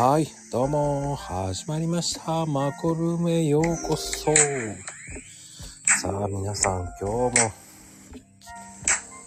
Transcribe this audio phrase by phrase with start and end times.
[0.00, 2.46] はい、どうも、始まりました。
[2.46, 4.32] マコルームへようこそ。
[6.00, 7.52] さあ、皆さん、今日も、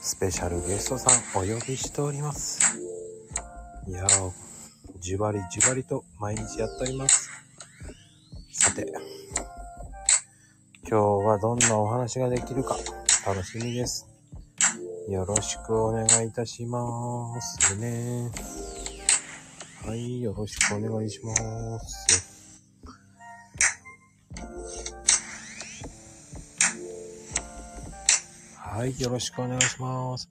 [0.02, 2.80] スペシャルゲストさんお呼びしております。
[3.86, 4.32] いやー、
[5.02, 7.30] じわりじわりと毎日やっております。
[8.54, 8.94] さて、
[10.90, 12.78] 今日はどんなお話ができるか、
[13.28, 14.08] 楽しみです。
[15.10, 18.32] よろしくお願いいたしますね。
[19.86, 22.64] はい、よろしくお願いします。
[28.56, 30.30] はい、よろしくお願いします。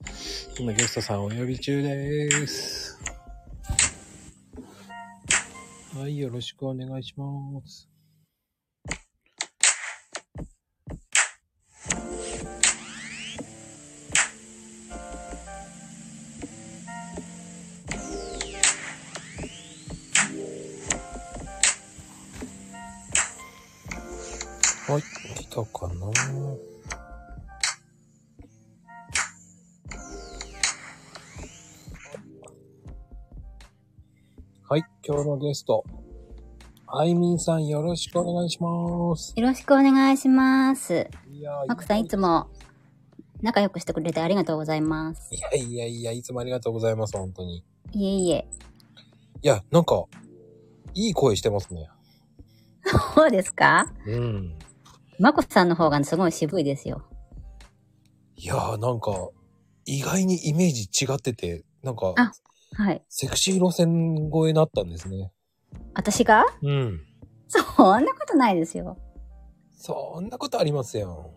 [0.57, 2.97] 今ゲストさんお呼び中です。
[5.97, 7.25] はい、よろしくお願いしま
[7.67, 7.90] す。
[35.41, 35.83] ゲスト、
[36.87, 39.33] あいみんさんよろしくお願いします。
[39.35, 41.09] よろしくお願いします。
[41.31, 42.15] いやーマックさんいつ。
[42.15, 42.47] も
[43.41, 45.39] 仲良くしてくれてありがとうございますい。
[45.39, 47.63] やいやいや、いつもありがとうございます、本当に。
[47.91, 48.47] いえいえ。
[49.41, 50.05] いや、なんか、
[50.93, 51.89] いい声してますね。
[53.15, 53.91] そうですか？
[54.05, 54.59] うん。
[55.19, 57.01] マコさんの方がすごい渋いですよ。
[58.35, 59.29] いやー、なんか、
[59.85, 62.31] 意外にイメージ違ってて、なんか、あ
[62.73, 63.03] はい。
[63.09, 65.31] セクシー路線越えになったんですね。
[65.93, 66.45] 私が？
[66.61, 67.01] うん。
[67.47, 67.59] そ
[67.99, 68.97] んなことないですよ。
[69.73, 71.31] そんなことありますよ。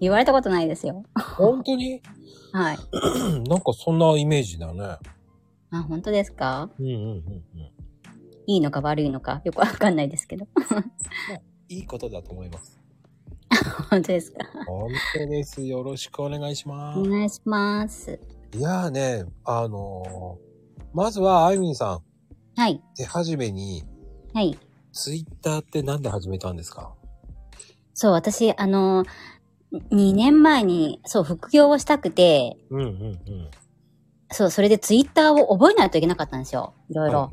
[0.00, 1.04] 言われたことないですよ。
[1.36, 2.02] 本当に？
[2.52, 2.78] はい。
[3.48, 4.98] なんかそんなイメージだね。
[5.70, 6.70] あ、本当ですか？
[6.78, 7.22] うんうんうんうん。
[8.48, 10.46] いいのか悪いのかよくわかんないですけど。
[11.68, 12.78] いいことだと思います。
[13.90, 14.38] 本当ですか？
[14.66, 15.62] 本当です。
[15.62, 18.02] よろしくお願いしまお願いします。
[18.04, 18.20] す。
[18.58, 20.45] いやーね、あのー
[20.96, 21.98] まずはあいみんさん、
[22.58, 22.80] はい。
[22.96, 23.84] 手始めに、
[24.32, 24.58] はい。
[24.94, 26.94] ツイッターってなんで始めたんですか？
[27.92, 29.04] そう、私、あの、
[29.90, 33.50] 2年前に、そう、副業をしたくて、うんうんうん。
[34.32, 36.72] そう、それでツイッターを覚えないといけなかったんですよ。
[36.88, 37.18] いろいろ。
[37.18, 37.30] は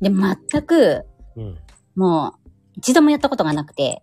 [0.00, 1.04] で、全く、
[1.36, 1.58] うん。
[1.94, 4.02] もう、一度もやったことがなくて、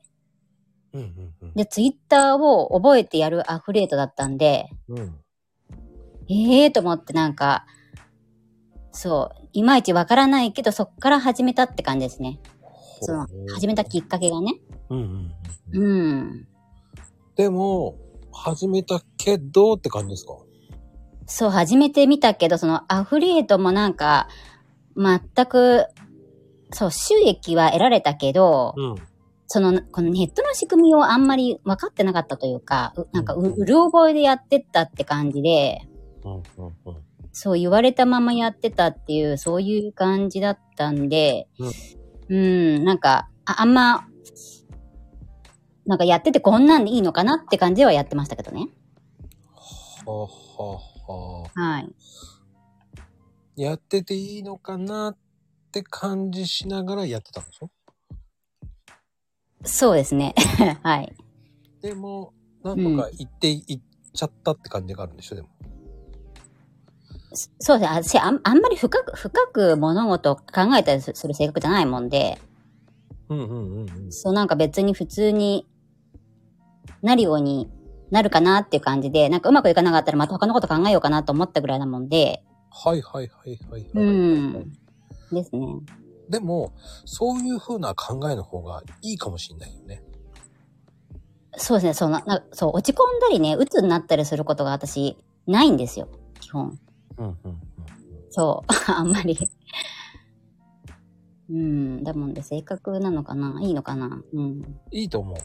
[0.93, 1.53] うんうんうん。
[1.55, 5.15] で、ツイッターを覚えてやるアフレートだったんで、うん。
[6.29, 7.65] ええーと思ってなんか、
[8.91, 12.39] そう、いまいちわからないけど、そっから始めたって感じですね。
[13.01, 14.59] その、始めたきっかけがね。
[14.89, 15.31] うんうん
[15.73, 15.83] うん。
[15.83, 16.47] うん。
[17.35, 17.95] でも、
[18.31, 20.33] 始めたけどって感じですか？
[21.25, 24.27] そう、始めてみたけど、そのアフリエイトもなんか、
[24.97, 25.85] 全く、
[26.71, 28.95] そう、収益は得られたけど、うん。
[29.47, 35.81] その、このネットの仕組みをあんまり分かってなかったというか、うなんかう、うる覚えでやってったって感じで、
[36.23, 36.41] うんうん
[36.85, 36.97] うん。
[37.31, 41.47] そう言われたままやってたっていう、そういう感じだったんで、
[42.27, 44.07] うん、なんか、ああんま、
[45.85, 48.67] なんかやっててこんなんでいいのかなって感じではやってましたけどね。
[50.05, 50.27] はあ、は
[51.07, 51.95] あはあ、はい。
[53.55, 55.17] やってていいのかなっ
[55.71, 57.69] て感じしながらやってたんでしょ？
[59.63, 60.33] そうですね。
[60.83, 61.13] はい。
[61.81, 63.81] でも、なんとか行っていっ
[64.13, 65.35] ちゃったって感じがあるんでしょ？
[65.35, 65.49] でも。
[67.33, 68.39] そそうですねあせあん。
[68.43, 70.43] あんまり深く、深く物事を考
[70.77, 72.39] えたりすする性格じゃないもんで、
[73.29, 73.53] うんうんう
[73.85, 74.11] んうん。
[74.11, 75.67] そうなんか別に普通に
[77.01, 77.69] なるように
[78.11, 84.05] なるかなっていう感じで、なんかうまくいかなかったらまた他のこと考えようかなと思ったぐらいなもんで、はいはいはいはいはい。
[84.05, 84.71] うん。
[85.31, 85.67] ですね。
[86.29, 86.73] でも、
[87.05, 90.03] そういう風な考えの方がいいかもしんないよね。
[91.57, 96.07] そうですね、そうな、なそう、落ち込んだりね、鬱になったりすることが私、ないんですよ。
[96.39, 96.79] 基本。
[97.19, 97.61] うんうんうん。
[98.31, 98.71] そう。
[98.91, 99.37] あんまり。
[101.49, 102.03] うん。
[102.03, 103.59] だもんで、性格なのかな？
[103.61, 104.23] いいのかな？
[104.33, 104.79] うん。
[104.91, 105.37] いいと思う。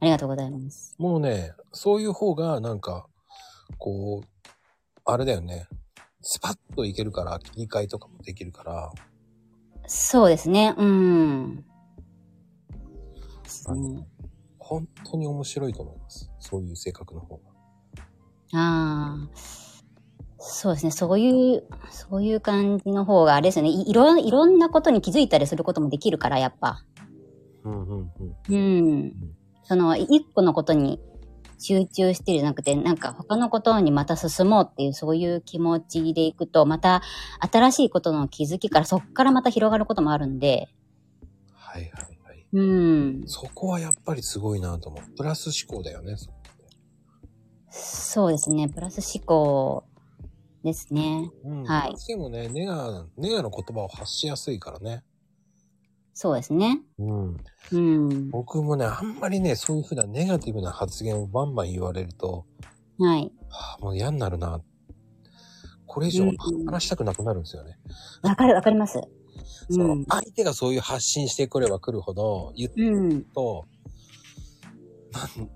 [0.00, 0.94] ありがとうございます。
[0.98, 3.06] もうね、そういう方がなんか、
[3.78, 4.28] こう、
[5.04, 5.68] あれだよね。
[6.20, 8.92] スパッといけるから、切り替えとかもできるから、
[9.86, 10.74] そうですね。
[10.76, 11.64] うん。
[13.44, 14.06] ですね
[14.58, 16.30] 本当に面白いと思います。
[16.40, 17.42] そういう性格の方が。
[18.52, 19.28] ああ。
[20.48, 20.92] そうですね。
[20.92, 23.70] そういう、そういう感じの方があれですよね。
[23.70, 26.84] いいろ、いろんなことに気づいたりすることもできるから、やっぱ。
[27.64, 28.10] うんうん
[28.48, 28.54] うん。
[28.54, 28.56] う
[29.06, 29.12] ん。
[29.64, 31.00] その、い一個のことに
[31.58, 37.02] 集中してるじゃなくて、なんか他のことにまた進もうっていうそういう気持ちでいくと、また
[37.40, 40.68] 新しいことの気づきからそっからまた広がることもあるんで、
[41.54, 41.90] はいはい
[42.24, 42.46] はい。
[42.52, 43.22] うん。
[43.26, 45.16] そこはやっぱりすごいなと思う。
[45.16, 46.16] プラス思考だよね。
[46.16, 46.30] そ
[47.68, 48.68] そうですね。
[48.68, 49.84] プラス思考
[50.66, 51.30] ですね。
[51.44, 51.64] うん。
[51.64, 55.04] はいどうしてもね、ネガ、ネガの言葉を発しやすいからね。
[56.12, 56.80] そうですね。
[56.98, 57.36] うん。
[57.72, 58.30] うん。
[58.30, 62.46] 僕もね、あんまりね、そういうふうなネガティブな発言をバンバン言われると、
[62.98, 63.32] はい。
[63.48, 64.60] はあ、もう嫌になるな。
[65.86, 67.78] これ以上うん話したくなくなるんですよね。
[68.22, 69.00] わかるわかります。
[69.70, 73.22] そうの相手がそういう発信してくれば来るほど言ううん。
[73.22, 73.66] と、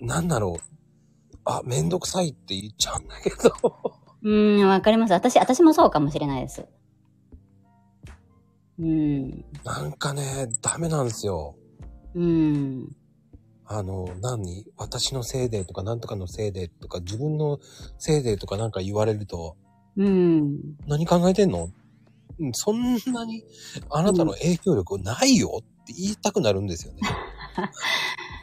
[0.00, 0.62] なん、なんだろう。
[1.44, 3.99] あ、めんどくさいって言っちゃうんだけど。
[4.22, 5.12] うん、わかります。
[5.12, 6.66] 私、私もそうかもしれないです。
[8.78, 9.44] うん。
[9.64, 11.56] なんかね、ダメなんですよ。
[12.14, 12.96] うん。
[13.66, 14.66] あの、何？
[14.76, 17.60] 私のせいでとか、なんとかのせいでとか、自分の
[17.98, 19.56] せいでとかなんか言われると、
[19.96, 20.58] うん。
[20.86, 21.70] 何考えてんの？
[22.38, 23.44] うんそんなに
[23.90, 27.00] あなたの影響力ないよって言いたくなるんですよね。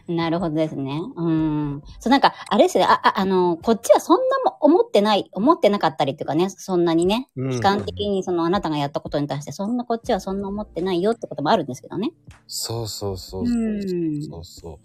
[0.08, 1.02] なるほどですね。
[1.18, 1.84] うん。
[2.00, 2.86] そう、なんか、あれですね。
[2.86, 12.14] あ、あ、あの、こっちはそんなも思ってない、思ってなかったりっていうかね、そんなにね、うん悲観的にそのあなたがやったことに対して、そんなこっちはそんな思ってないよってこともあるんですけどね。
[12.48, 13.58] そうそうそうそう。
[13.58, 14.78] うんそうそう。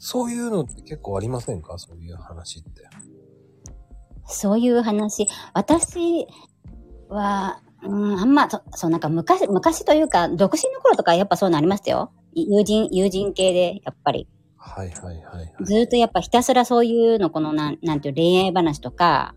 [0.00, 1.78] そういうのって結構ありませんか？
[1.78, 2.88] そういう話って。
[4.26, 6.26] そういう話、私
[7.08, 12.12] は、うん、あんま、そそう、なんか昔、昔というか、独身の頃とかやっぱそういうのありましたよ。
[12.34, 14.28] い友人、友人系で、やっぱり。
[14.68, 15.64] はいはいはいはい。
[15.64, 19.34] ずーっとやっぱひたすらそういうの、このなん、なんていう恋愛話とか、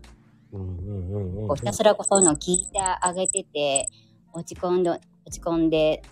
[1.56, 3.88] ひたすらこうそういうのを聞いてあげてて、
[4.32, 5.00] 落ち込んで、落
[5.30, 6.02] ち込んで、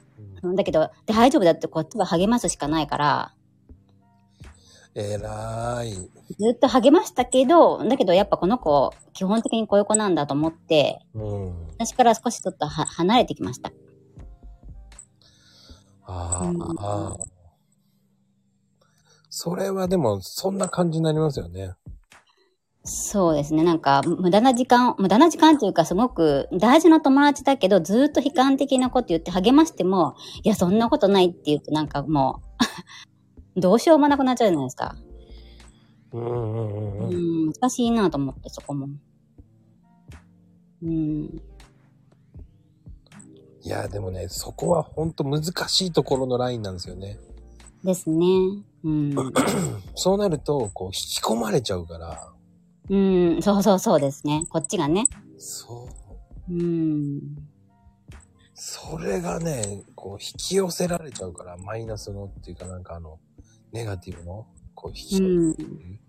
[0.42, 3.34] うんだけど、大丈夫だってこっちは励ますしかないから、
[4.94, 5.92] えらい。
[5.92, 11.68] ずっと励ましたけど、だけどやっぱこの子、基本的にこういう子なんだと思って、うん。
[11.78, 13.72] 私から少しちょっとは離れてきました。
[16.06, 17.39] ああ、うんああ。
[19.30, 21.74] それはでも、そんな感じになりますよね。
[22.82, 23.62] そうですね。
[23.62, 32.42] なんか、無駄な時間、無駄な時間っていうか、すごく大事な友達だけど、ずっと悲観的なこと言って励ましても、いや、そんなことないって言うと、なんかも
[33.56, 34.96] う、 どうしようもなくなっちゃうじゃないですか。
[36.12, 37.46] うんうんうんううん。
[37.48, 38.88] ん、難しいなと思って、そこも。
[40.82, 41.42] うん。
[43.62, 47.18] いや、でもね、そこは本当難しいところのラインなんですよね。
[47.84, 48.26] ですね。
[48.84, 49.14] うん。
[49.94, 52.32] そうなると、こう、引き込まれちゃうから、
[52.88, 54.46] うん、そうそうそうですね。
[54.50, 55.06] こっちがね。
[55.38, 55.88] そ
[56.48, 56.52] う。
[56.52, 57.20] うん。
[58.54, 63.20] それがね、こう、引き寄せられちゃうから、マイナスのっていうかなんかあの、
[63.72, 66.00] ネガティブの、こう、引き寄せうん。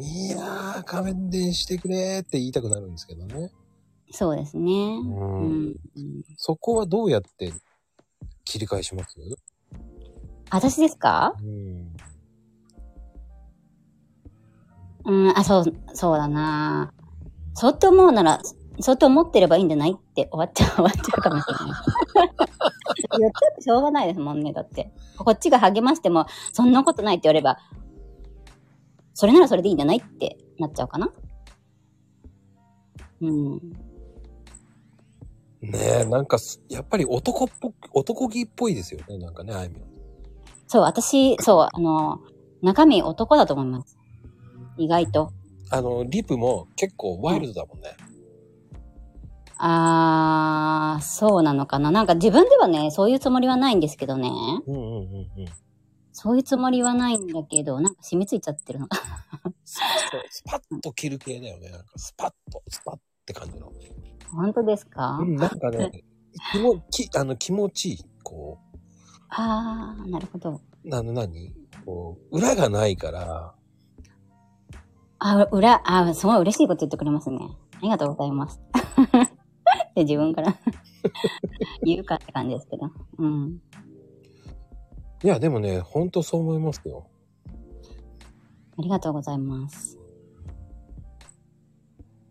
[0.00, 3.50] いやー、仮面電してくれーって言いたくなるんですけどね。
[4.10, 4.72] そうですね。
[4.72, 4.74] う。
[4.74, 5.74] うんん。
[6.36, 7.52] そこはどうやって
[8.44, 9.16] 切り返します？
[10.50, 11.34] 私ですか？
[11.42, 11.96] うん。
[15.04, 15.64] うん、あ、そう、
[15.94, 16.92] そうだな
[17.54, 18.40] そうって思うなら、
[18.80, 21.80] そうって思ってればいいんじゃないって終わっちゃう、 終わっちゃうかもしれない。
[23.18, 24.92] 言ったってしょうがないですもんね、だって。
[25.16, 27.58] こっちが励ましても、そんなことないって言われれば、
[29.14, 31.10] それならそれでいいんじゃないってなっちゃうかな。
[33.20, 33.56] うん。
[35.60, 39.87] ねえ、なんかす、やっぱり男っぽく、男気っぽいですよね、なんかね、あいみょん。
[40.68, 42.20] そう、私、そう、あの、
[42.62, 43.98] 中身男だと思います。
[44.76, 45.32] 意外と。
[45.70, 47.96] あの、リプも結構ワイルドだもんね。
[49.56, 51.90] あー、そうなのかな。
[51.90, 54.30] なんか自分ではね、そういうつもりはないんですけどね。
[54.66, 55.48] うんうんうんうん。
[56.12, 58.98] そういうつもりはないんだけど、なんか染みついちゃってるのか。
[59.64, 59.80] ス
[60.44, 61.70] パッと、切る系だよね。
[61.70, 63.72] なんかスパッと、スパッって感じの。
[64.30, 65.90] 本当ですか、うん、なんかね、
[66.52, 67.98] 気も、き、あの、気持ちいい。
[68.22, 68.58] こ
[69.30, 70.50] あー、なるほど。
[70.52, 70.60] う、
[70.94, 71.54] あの何？
[71.84, 73.54] こう、裏がないから、
[75.20, 77.38] あ、裏、あ、すごい嬉しいこと言ってくれますね。
[77.76, 78.60] ありがとうございます。
[79.94, 80.54] で、自分から
[81.82, 82.90] 言うかって感じですけど。
[83.18, 83.60] うん。
[85.24, 87.08] いや、でもね、ほんとそう思いますよ。
[88.78, 89.98] ありがとうございます。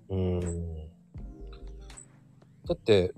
[0.09, 0.75] うーん。
[2.65, 3.13] だって、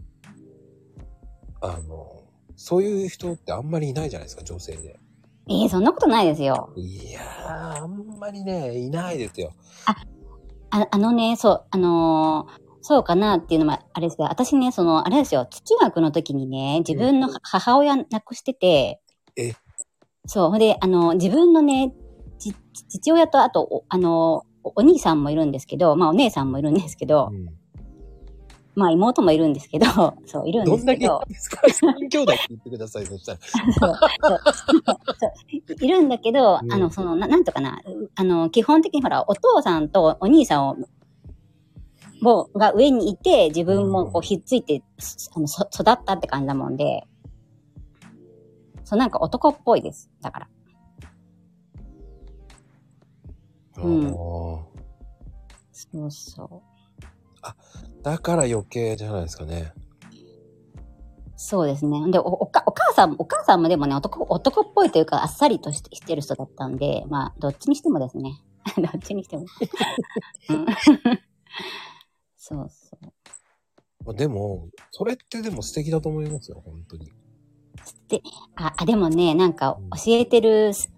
[1.62, 2.19] あの、
[2.62, 5.00] そういう人ってあんまりいないじゃないですか、女性で。
[5.48, 6.74] えー、そんなことないですよ。
[6.76, 9.54] いやー、あんまりね、いないですよ。
[9.86, 9.96] あ
[10.92, 19.02] あのね、そう、あのーそうかなっていうのもあれですけど、私ね、その、あれですよ、中学の時にね、自分の母親亡くしてて、
[19.36, 19.54] え？
[20.26, 21.94] そう、ほんで、あの、自分のね、
[22.40, 22.54] ち
[22.90, 27.59] 父親と、あと、おあの、おお兄さんもいるんですけど、まあお姉さんもいるんですけど、うん
[28.80, 29.86] まあ妹もいるんですけど、
[30.26, 30.78] そう、いるんど。
[30.78, 31.94] んだけですけど、ですか？
[31.94, 33.38] 兄弟って言ってください、そしたら。
[33.42, 33.96] そう。
[34.22, 34.40] そう。
[35.20, 35.86] そう。
[35.86, 36.72] いるんだけど、うん。
[36.74, 40.78] あの、その、ななんとかな、うあの、基本的にほら、お父さんとお兄さんを、
[42.22, 47.08] もが上にいて、自分もこうひっついて、すあのそ育ったって感じだもんで、
[48.84, 50.10] そう、なんか男っぽいです。
[50.22, 50.48] だから。
[53.84, 54.08] うん。
[54.08, 54.60] あー
[56.12, 56.62] そう
[57.60, 59.74] そだから余計じゃないですかね。
[59.76, 59.80] う。
[61.36, 62.12] そうですね。
[62.12, 68.42] で、お、おか、お母さん、お母さんもでもね、男、男っぽいというか、あっさりとしてしてる人だったんで、まあ、どっちにしてもですね。
[68.78, 69.46] どっちにしても。
[70.50, 70.66] うん
[72.38, 73.14] そうそう。
[74.06, 77.12] まあでも、それってでも素敵だと思いますよ、本当に。
[78.56, 80.92] あ、あでもね、なんか教えてるす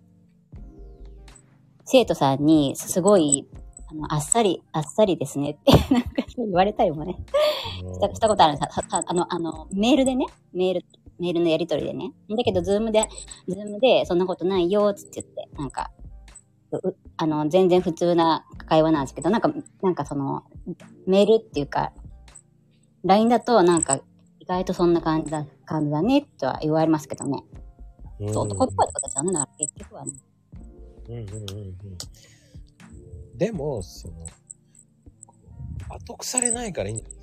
[1.86, 3.50] 生徒さんに、すごい、
[3.92, 7.18] あの、あっさり、あっさりですねって、 なんか言われたりもね、
[7.94, 10.86] したしたことあるんですあの、あの、メールでね、メール、
[11.20, 12.14] メールのやりとりでね。
[12.30, 13.08] だけど、ズームで、
[13.48, 15.92] ズームで、そんなことないよ、つって言って、なんか、
[17.18, 20.44] あの、全然普通な会話なんですけど、なんか、なんかその、
[21.06, 21.92] メールっていうか、
[23.04, 24.00] LINE だと、なんか、
[24.40, 27.44] 意外とそんな感じだ、感じだね、とは言われますけどね。
[28.22, 29.34] うんそう、男っぽいってことですよね。
[29.34, 30.14] だから結局はね。
[31.10, 31.76] うんうんうんうん。
[33.42, 34.14] でも、その、
[35.90, 37.18] 後腐れないからいいんじゃない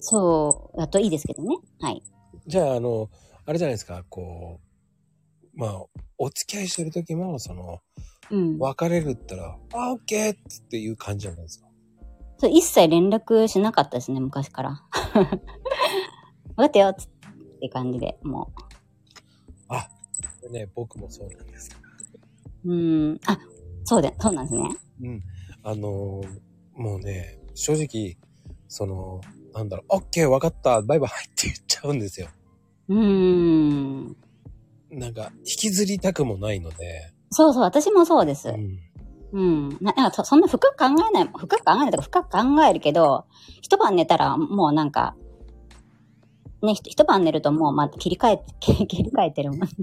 [0.00, 1.58] そう、だといいですけどね。
[1.82, 2.02] はい。
[2.46, 3.10] じゃあ、あの、
[3.44, 4.58] あれじゃないですか、こ
[5.54, 5.84] う、まあ、
[6.16, 7.82] お付き合いしてる時も、その、
[8.30, 8.58] うん。
[8.58, 10.36] 別れるったら、あ、オッケーっ
[10.70, 11.66] ていう感じじゃないですか。
[12.38, 14.82] そう一切連絡しなかったですね、昔から。
[15.12, 17.08] 分かったよ、つっ
[17.60, 18.50] て感じで、も
[19.68, 19.90] あ、
[20.40, 21.70] これね、僕もそうなんです。
[22.64, 22.72] う。
[22.72, 23.20] うん。
[23.26, 23.38] あ、
[23.86, 24.76] そうで、そうなんですね。
[25.02, 25.22] うん。
[25.62, 28.18] あのーもうね、正直、
[28.68, 29.22] その、
[29.54, 32.28] なんだろう、オッケー、わかった、バイバイって言っちゃうんですよ。
[32.88, 34.16] うーん。
[34.90, 38.50] なんか、引きずりたくもないので、そうそう、私もそうです。
[38.50, 38.78] うん。
[39.32, 39.68] うん。
[39.80, 43.24] ななんかそ、そんな深く考えない、深く考えないとか深く考えるけど、
[43.62, 45.16] 一晩寝たらもうなんか、
[46.62, 49.60] ね、ひ一晩寝るともうまた切り替え、切り替えてるもん。
[49.66, 49.76] 切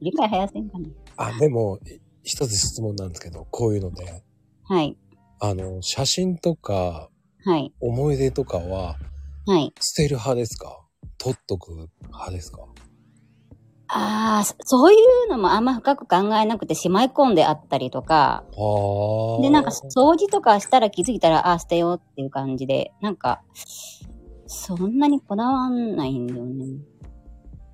[0.00, 0.88] り替え早せんかな。
[1.16, 1.78] あ、でも、
[2.22, 4.22] 一つ質問なんですけど、こういうので、
[4.64, 4.96] はい。
[5.40, 7.10] あの、写真とか、
[7.44, 7.72] はい。
[7.80, 8.96] 思い出とかは、
[9.46, 9.74] はい。
[9.80, 10.80] 捨てる派ですか？
[11.18, 12.60] 取っとく派ですか？
[13.88, 19.42] ああ、そそういうのもあんま深く考えなくてしまい込んであったりとか、はあ。
[19.42, 23.42] で、なんか掃除とかしたら気づいたら、ああ、捨てようっていう感じで、なんか、
[24.46, 26.64] そんなにこだわんないんだよね。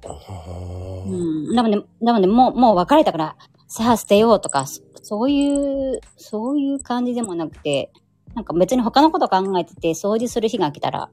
[0.04, 1.54] うん。
[1.54, 3.36] なので、なので、もう、もう別れたから、
[3.66, 7.92] さあ捨てようとか、そそういう、そういう感じでもなくて、
[8.34, 11.10] なんか別に他のこと考えてて、掃除する日が来たら、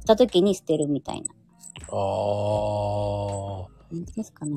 [0.00, 1.28] した時に捨てるみたいな
[1.88, 3.64] あー。
[3.90, 4.52] 感じですかね。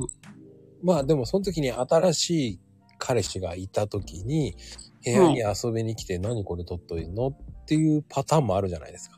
[0.83, 2.59] まあでもその時に新しい
[2.97, 4.55] 彼氏がいた時に
[5.03, 9.17] 部屋に遊びに来て何これ撮っといんのっていうパターンもあるじゃないですか。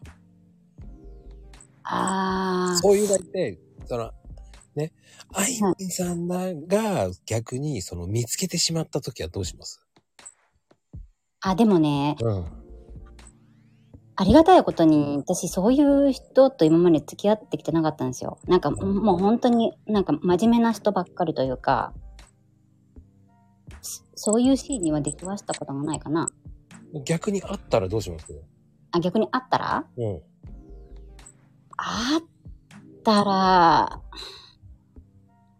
[1.84, 4.12] ああ、そういう場合って、その、
[4.76, 4.94] ね、
[5.34, 9.86] あいみさんが逆にその見つけてしまった時はどうします？
[11.42, 12.46] あ、でもね、うん。
[14.16, 18.38] ありがたいことに、私そういう人と今まで付き合ってきてなかったんですよ。
[18.48, 21.94] なんかもう本当になんか真面目な人ばっかりというか、
[23.82, 26.30] そそういうシーンには出くわしたことがないかな。
[27.06, 28.26] 逆にあったらどうします？
[28.92, 29.86] あ、逆にあったら？
[29.98, 30.22] うん。
[31.78, 32.24] あっ
[33.06, 34.02] たら、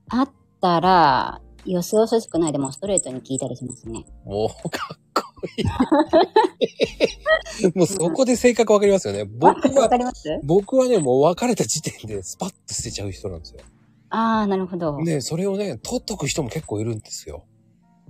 [0.10, 0.30] あっ
[0.62, 4.06] たら、よそよそしくないでもうストレートに聞いたりしますね。
[4.26, 5.24] もうかっこ
[5.58, 5.66] いい。
[7.78, 9.26] もうそこで性格わかりますよね。
[9.26, 10.14] 僕わは
[10.44, 13.62] 僕はね、もう別れた時点でスパッと捨てちゃう人なんですよ。
[14.10, 14.98] ああ、なるほど。
[15.00, 17.46] ね、それをね、取っとく人も結構いるんですよ。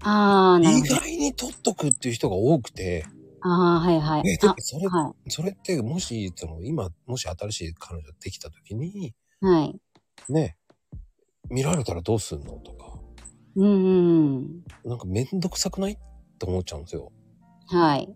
[0.02, 0.96] ああ、なる意ほど。
[0.96, 3.06] 外に取っとくっていう人が多くて、
[3.42, 4.30] ああ、はいはい。
[4.30, 9.14] え、でもあそれ、はそれってもし、その、今、もし新しい彼女できた時に、い。
[9.42, 9.80] はい。
[10.30, 10.58] ね、
[11.50, 12.54] 見られたらどうすんの？
[12.60, 13.00] とか、
[13.56, 14.64] うん。
[14.86, 15.94] なんかめんどくさくない？
[15.94, 15.98] っ
[16.38, 17.12] て思っちゃうんですよ。
[17.68, 18.10] はい。
[18.10, 18.16] っ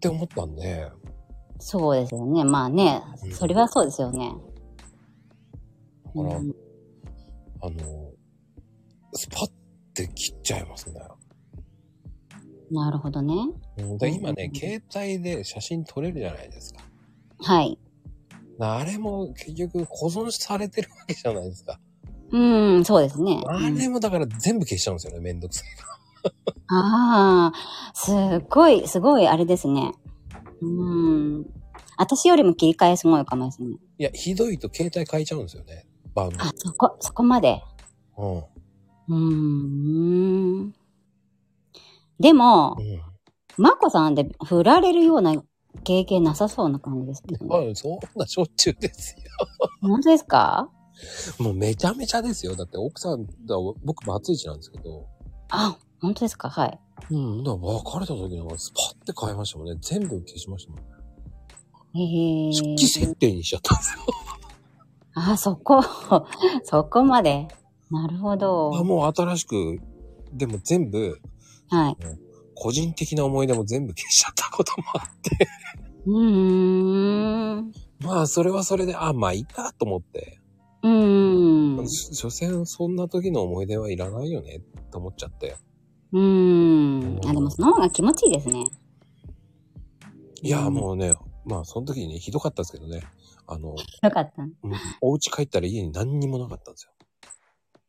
[0.00, 0.90] て思ったんで、
[1.58, 2.44] そうですよね。
[2.44, 4.32] まあねう、んそれはそうですよね。
[6.14, 6.54] だから、うん
[7.62, 8.10] あの、
[9.12, 9.50] スパッ
[9.92, 11.00] て切っちゃいますね。
[12.70, 13.34] なるほどね。
[13.78, 16.80] うんで今ねう、ん携帯で写真撮れるじゃないですか。
[17.40, 17.78] はい。
[18.60, 21.80] あれも結局保存されてるわけじゃないですか。
[22.32, 22.38] う
[22.78, 23.42] ん、そうですね。
[23.46, 25.90] あれもだから全部消しちゃうんですよね、めんどくさいから。
[26.68, 29.92] ああ、すっごい、すごいあれですね。
[30.62, 31.46] うん。
[31.96, 33.78] 私よりも切り替えすごいかもしれない。
[33.98, 36.34] いや、ひどいと携帯変えちゃうんですよね、番号。
[36.38, 37.62] あ、そこ、そこまで。
[38.16, 38.38] うん。
[38.38, 39.14] うー
[40.66, 40.74] ん。
[42.20, 43.00] でもう、ん。
[43.56, 45.34] まこさんで振られるような
[45.84, 47.70] 経験なさそうな感じですけどね。
[47.72, 49.16] あそんなしょっちゅうです
[49.80, 50.68] 本当ですか？
[51.38, 51.44] よ。
[51.44, 52.54] もうめちゃめちゃですよ。
[52.56, 53.32] だって奥さんだ、
[53.84, 55.06] 僕バツイチなんですけど。
[55.48, 56.50] あ、本当ですか？
[56.50, 56.78] はい。
[57.10, 57.44] うん。
[57.44, 59.76] だから別れた時なんかスパッて変えましたもんね。
[59.80, 60.80] 全部消しましたもん。
[61.98, 62.52] へえ。
[62.52, 64.00] 出機設定にしちゃったんですよ。
[65.14, 65.80] あ、そこ、
[66.64, 67.48] そこまで。
[67.90, 68.70] なるほあど。
[68.84, 69.80] もう新しく、
[70.32, 71.18] でも全部、
[71.68, 71.96] はい。
[72.60, 75.48] 個人的な思い出も全部消しちゃったこともあって。
[76.04, 77.72] うーん。
[78.00, 80.38] まあ、それはそれで、あ、まあいいかと思って。
[80.82, 81.88] うーん。
[81.88, 85.56] し所詮そんな時の思い出はいらないよね、と思っちゃって。
[86.12, 87.28] うーん。
[87.28, 88.68] あ、でもその方が気持ちいいですね。
[90.42, 91.14] いや、うんもうね、
[91.46, 93.02] まあその時にね、ひどかったですけどね。
[93.46, 94.42] あの、よかった。
[94.42, 94.52] うん
[95.00, 96.92] お家帰ったら家に何にもなかったんですよ。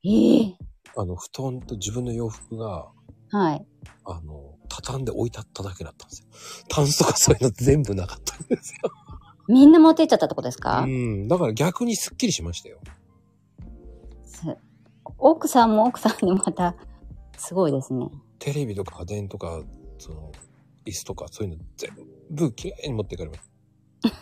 [0.03, 0.55] ええ
[0.95, 2.89] あの、布団と自分の洋服が、
[3.29, 3.65] はい。
[4.05, 6.27] あの、畳んで置いてあっただけだったんですよ。
[6.69, 8.91] タンスとかそういうの全部なかったんですよ。
[9.47, 11.27] みんな持ってっちゃったってことですか、うん。
[11.27, 12.79] だから逆にスッキリしましたよ。
[14.23, 14.45] す
[15.17, 16.75] 奥さんも奥さんにまた、
[17.37, 18.09] すごいですね。
[18.39, 19.61] テレビとか家電とか、
[19.97, 20.31] その、
[20.85, 21.91] 椅子とかそういうの全
[22.31, 23.41] 部きれいに持っていかれまし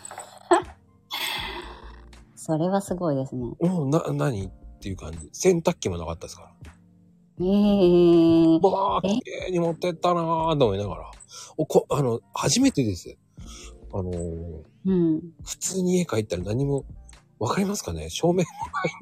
[2.36, 3.54] それはすごいですね。
[3.60, 5.28] うな、何っていう感じ。
[5.32, 6.52] 洗濯機もなかったですから。
[7.42, 11.10] ええわあ、綺麗に持ってったなーと思いながら。
[11.56, 13.16] おこ、あの、初めてです。
[13.92, 15.20] あのーうん。
[15.44, 16.84] 普通に家帰ったら何も、
[17.38, 18.10] わかりますかね？
[18.10, 18.44] 照明もないん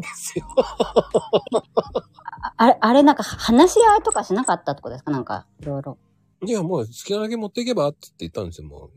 [0.00, 0.46] ですよ。
[0.56, 5.10] ああれ、あれなんか話し合いとかしなかったってことですか？
[5.10, 5.98] なんか、いろいろ。
[6.46, 8.90] いや、もう好きなだけ持っていけばって言ったんですよ、も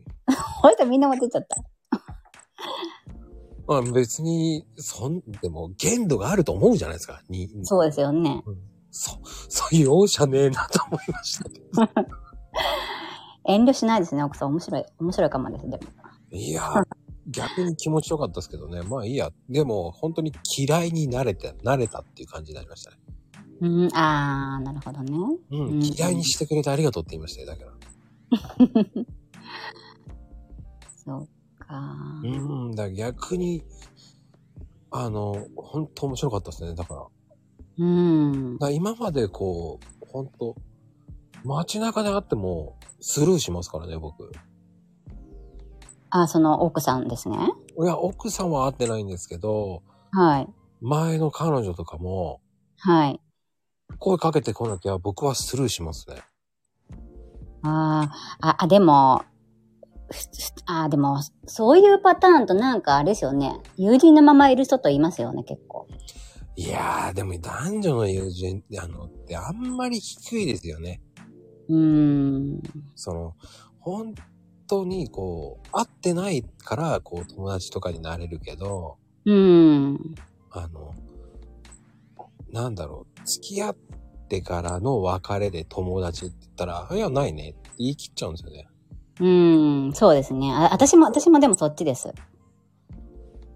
[0.60, 1.60] ほいとみんな持ってっちゃった。
[1.60, 1.64] う。
[3.66, 7.20] まあ別に、そん、でも限度があると思うじゃないですか。
[7.28, 8.44] に、そうですよね。
[8.92, 11.66] そ、 そういう容赦ねえなと思いましたけど。
[13.44, 14.50] 遠慮しないですね、奥さん。
[14.50, 14.84] 面白い。
[15.00, 15.82] 面白いかもです、でも。
[16.30, 16.62] いや、
[17.26, 18.82] 逆に気持ちよかったですけどね。
[18.82, 19.30] まあいいや。
[19.48, 22.98] でも、本当に嫌いになれて、慣れたっていう感じになりましたね。
[23.62, 25.12] うん、あー、なるほどね。
[25.50, 27.72] うん、うん嫌いにしてくれてありがとうって言いましたよ、だから。
[31.04, 31.28] そう
[31.58, 32.20] か。
[32.22, 33.64] うん、だ逆に、
[34.90, 36.74] あの、本当面白かったですね。
[36.74, 37.06] だから、
[37.78, 38.58] うん。
[38.58, 40.54] ら今までこう、本当
[41.44, 44.30] 街中で会ってもスルーしますからね、僕。
[46.10, 47.36] あ、その奥さんですね？
[47.80, 50.48] いや、奥さんは会ってないんですけど、はい。
[50.80, 52.40] 前の彼女とかも、
[52.78, 53.20] はい。
[53.98, 56.22] 声かけてこなきゃ僕はスルーしますね。
[57.62, 59.22] あーあ、あ、でも、
[60.66, 63.60] あ、でも、そういうパターンとなんかあれですよね。
[63.76, 65.86] 友人のままいる人といますよね、結構。
[66.54, 71.00] いやー、でも男女の友人、あの、ってあんまり低いですよね。
[71.68, 72.62] うーん。
[72.94, 73.34] その、
[73.78, 74.14] 本
[74.66, 80.14] 当にこう、会ってないから、こう、友達とかになれるけど、うーん。
[80.50, 80.94] あの、
[82.50, 83.76] なんだろう、付き合っ
[84.28, 88.68] てからの別れで友達って言ったら、いや、ないねって言い切っちゃうんですよね。
[89.20, 90.52] うーん、そうですね。
[90.52, 92.12] あ私も、私もでもそっちです。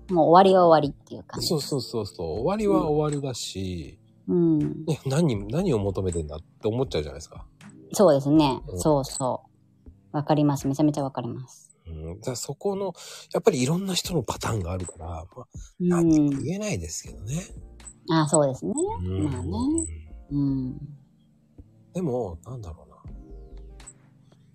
[0.08, 1.46] もう終わりは終わりっていう感じ。
[1.48, 4.84] そうそうそうそう、終わりは終わりだし、うん。
[4.86, 7.46] ね、何、何を求めてんだって思っちゃうじゃないですか。
[7.92, 8.76] そうですねう。
[8.76, 9.42] んそうそ
[10.12, 10.16] う。
[10.16, 10.66] わかります。
[10.66, 11.76] めちゃめちゃわかります。
[11.86, 12.92] うん、だそこの、
[13.32, 15.24] やっぱりいろんな人のパターンがあるから、まあ、
[16.00, 16.42] う何もん。
[16.42, 17.42] 言えないですけどね。
[18.10, 18.72] あ、そうですね。
[19.00, 19.86] うんまあね
[20.30, 20.78] うん。
[21.92, 22.96] でも、なんだろうな。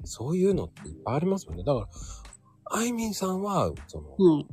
[0.03, 1.63] そういうのっていっぱいありますよね。
[1.63, 1.87] だから、
[2.73, 4.47] あいみんさんは、その、はい。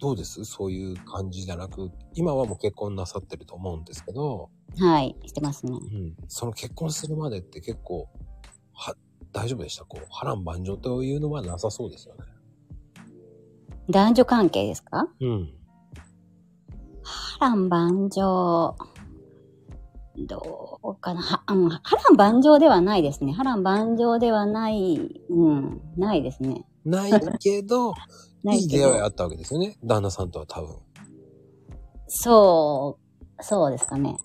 [0.00, 0.44] どうです？
[0.44, 5.14] そういう感じじゃなく、今はもう結婚なさってると思うんですけど、はい。
[5.26, 5.72] してますね。
[5.72, 8.08] うん、その結婚するまでって結構、
[8.72, 8.94] は、
[9.32, 9.84] 大丈夫でした？
[9.84, 12.24] こう、波乱万丈というのはなさそうですよね。
[13.90, 15.08] 男女関係ですか？
[15.20, 15.54] うん。
[17.02, 18.76] 波乱万丈。
[20.16, 21.22] どうかな？
[21.22, 23.32] は、うん、波乱万丈ではないですね。
[23.32, 26.64] 波乱万丈ではない、うん、ないですね。
[26.84, 27.96] ないけど、な
[28.44, 29.76] いい出会いあったわけですよね。
[29.84, 30.76] 旦那さんとは多分。
[32.08, 32.98] そ
[33.38, 34.16] う、そうですかね。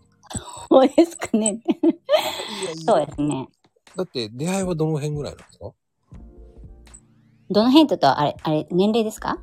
[0.70, 1.60] そうですかね。
[2.86, 3.50] そうですね。
[3.96, 5.72] だって出会いはどの辺ぐらいなんですか？
[7.50, 9.40] どの辺とと、あれ、あれ、年齢ですか？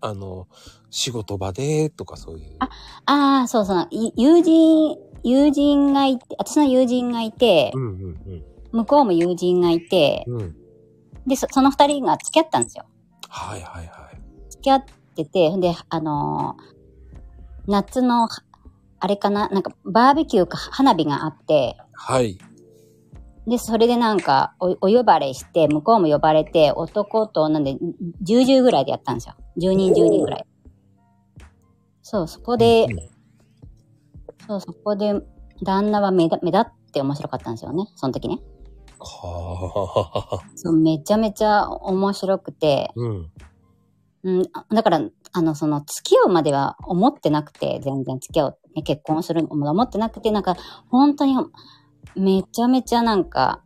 [0.00, 0.48] あの、
[0.90, 2.56] 仕事場でとかそういう。
[2.58, 2.68] あ
[3.06, 3.88] ああ、そうそう。
[3.90, 10.40] い友人、友人がいて、私の友人がいてう、んうん向こうも友人がいて、うん。
[10.40, 10.56] うん。
[11.26, 12.84] で、そその二人が付き合ったんですよ。
[13.28, 14.05] はいはいはい。
[14.66, 16.76] 付き合ってて、で、あのー
[17.68, 18.28] 夏の、
[19.00, 22.38] あれかな、なんかバーベキューか花火があって、はい。
[23.46, 27.76] で、それでなんかお、お呼ばれして、向こうも呼ばれて、男と女で
[28.22, 29.34] 10人ぐらいでやったんですよ。
[29.56, 30.46] 10人、10人ぐらい。
[32.02, 32.96] そう、そこでう、ん
[34.46, 35.14] そう、そこで、
[35.62, 37.84] 旦那は目だ、目立って面白かったんですよね。
[37.96, 38.38] その時ね。
[39.00, 40.44] はあ。
[40.54, 43.32] そう、めちゃめちゃ面白くて、うん。
[44.26, 44.42] うん、
[44.74, 45.00] だから、
[45.32, 50.56] あの、その、付き合うまでは思ってなくて、全然付き合う、ね、結婚する思ってなくて、なんか、
[50.90, 51.36] 本当に、
[52.16, 53.62] めちゃめちゃなんか、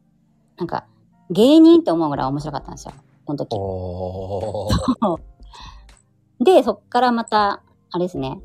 [0.58, 0.84] なんか、
[1.30, 2.92] 芸人って思うぐらい面白かったんですよ。
[3.26, 3.56] その時。
[6.44, 8.38] で、そっからまた、あれですね。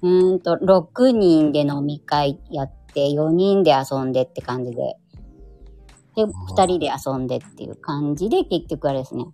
[0.00, 4.96] うーんと、6人で飲み会やって、4人で遊んでって感じで。
[6.16, 9.26] で、2人で遊んでっていう感じで、結局あれですね。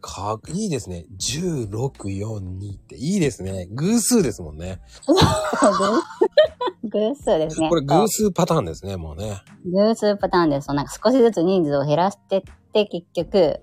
[0.00, 1.06] か、いいですね。
[1.18, 3.68] 10、6、4、2っていいですね。
[3.72, 4.80] 偶数ですもんね。
[6.84, 7.68] 偶数ですね。
[7.68, 9.42] これ偶数パターンですね、もうね。
[9.64, 10.72] 偶数パターンです。
[10.72, 13.60] なんか少しずつ人数を減らしてって、結局、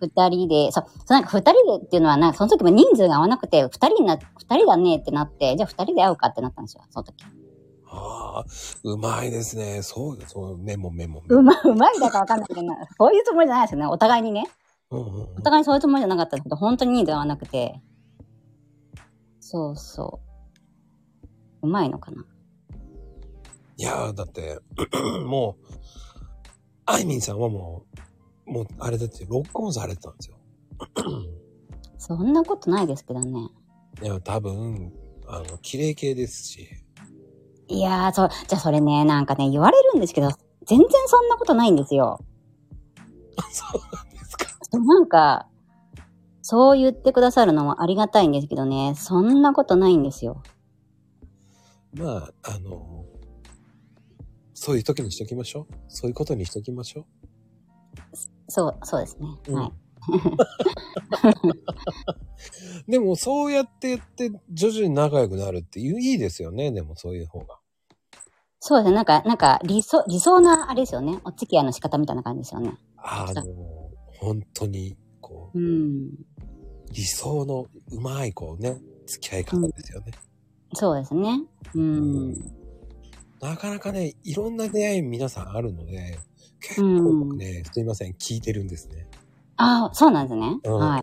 [0.00, 7.24] 二人で、そう、そうなんか二人でっていうのは、なんかその時も人数が合わなくて、二人にな、二人だねってなって、じゃあ二人で会うかってなったんですよ、その時。
[7.92, 8.44] ああ、
[8.84, 9.82] うまいですね。
[9.82, 11.40] そう、そう、メモメモメモ。
[11.40, 13.86] うま、うまいだかわかんないけどな、そういうつもりじゃないですよね。
[13.86, 14.44] お互いにね。
[14.90, 17.80] お互いにそういうつもりじゃなかったんですけど、本当に人数合わなくて。
[19.38, 20.20] そうそ
[21.62, 21.66] う。
[21.66, 22.24] うまいのかな
[23.76, 24.58] いやー、だって、
[25.24, 25.74] もう、
[26.86, 27.84] あいみんさんはも
[28.46, 30.36] う、もう、あれだって、ロックオンされてたんですよ。
[31.98, 33.48] そんなことないですけどね。
[34.02, 34.92] いや、多分、
[35.28, 36.68] あの、綺麗系ですし。
[37.68, 40.30] いやー、そう、じゃあそれね、なんかね、言われるんですけど、
[40.66, 42.18] 全然そんなことないんですよ。
[43.52, 43.80] そ う
[44.72, 44.78] なんか。
[44.78, 45.46] そうなんか、
[46.42, 50.42] そう言ってくださるのもありがたいんですけどね、そんなことないんですよ。
[51.92, 53.04] まあ、あの、
[54.54, 55.74] そういう時にしときましょう。
[55.88, 57.04] そういうことにしときましょう。
[58.48, 59.26] そう、そうですね。
[59.48, 59.72] うんはい。
[62.90, 66.72] でも、そうやってやって、徐々に仲良くなるっていう、いいですよね。
[66.72, 67.58] でも、そういう方が。
[68.60, 68.96] そうですね。
[68.96, 71.20] なんか、なんか、理想、理想な、あれですよね。
[71.24, 72.78] お付き合いの仕方みたいな感じですよね。
[72.96, 73.42] あの、
[74.20, 76.10] 本当に、こう、うん。
[76.92, 80.12] 理想のうまい、こうね、付き合い方ですよね。
[80.74, 81.42] そうですね。
[81.74, 82.34] うん。
[83.40, 86.18] なかなかね、いろんな出会い皆さんあるので、
[86.60, 89.08] 結構僕ね、すいません、聞いてるんですね。
[89.56, 90.58] ああ、そうなんですね。
[90.64, 91.02] うんはい。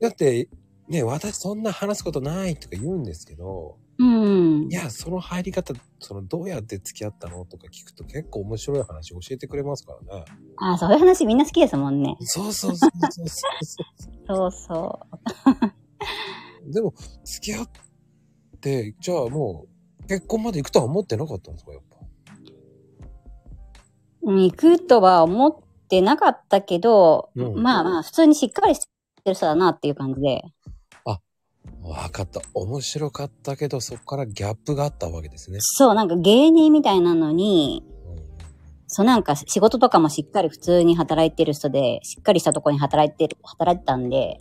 [0.00, 0.48] だって、
[0.88, 4.74] ね、私そんな話すことないとか言うんですけど、うんい。
[4.74, 10.24] や、その入り方、その、どうやって付き合ったのとか聞くと結構面白い話教えてくれますからね。
[10.58, 12.16] ああ、そういう話みんな好きですもんね。
[12.20, 13.50] そうそうそうそうそう
[14.26, 15.00] そうそ
[16.72, 17.68] でも、付き合っ
[18.60, 19.66] て、じゃあも
[20.02, 21.96] う、結婚まで行くとは思ってなかったんですか、やっぱ？
[24.22, 24.32] う。
[24.32, 25.56] うん行くとは思っ
[25.88, 28.86] てなかったけど、うんまあまあ、普通にしっかりして
[29.30, 30.42] る人だなっていう感じで。
[31.82, 32.40] わかった。
[32.54, 35.58] 面白かったけど、そこからギャップがあったわけですね。
[35.60, 37.92] そう、なんか芸人みたいなのに、うん
[38.94, 44.36] そうなんか仕事とかもしっかり普通に働いてる人で、しっかりしたところに働いてる、働いてたんで、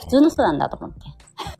[0.00, 1.00] 普通の人なんだと思って。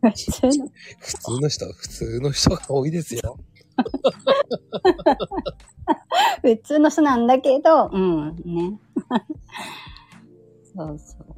[0.00, 0.70] 普通の。
[0.98, 3.38] 普通の人、普通の人が多いですよ。
[6.40, 8.80] 普通の人なんだけど、うん、ね。
[10.74, 11.31] そうそう。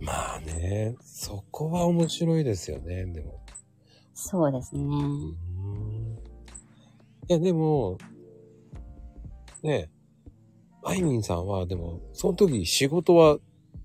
[0.00, 3.40] まあね、そこは面白いですよね、でも。
[4.14, 4.82] そうですね。
[4.82, 6.18] うーん
[7.28, 7.98] いや、でも、
[9.62, 9.90] ね
[10.82, 13.38] あいみんさんは、でも、その時、仕事は、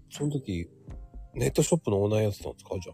[0.09, 0.69] その時、
[1.33, 2.93] ネットショップのオーナーやってたんですかじゃ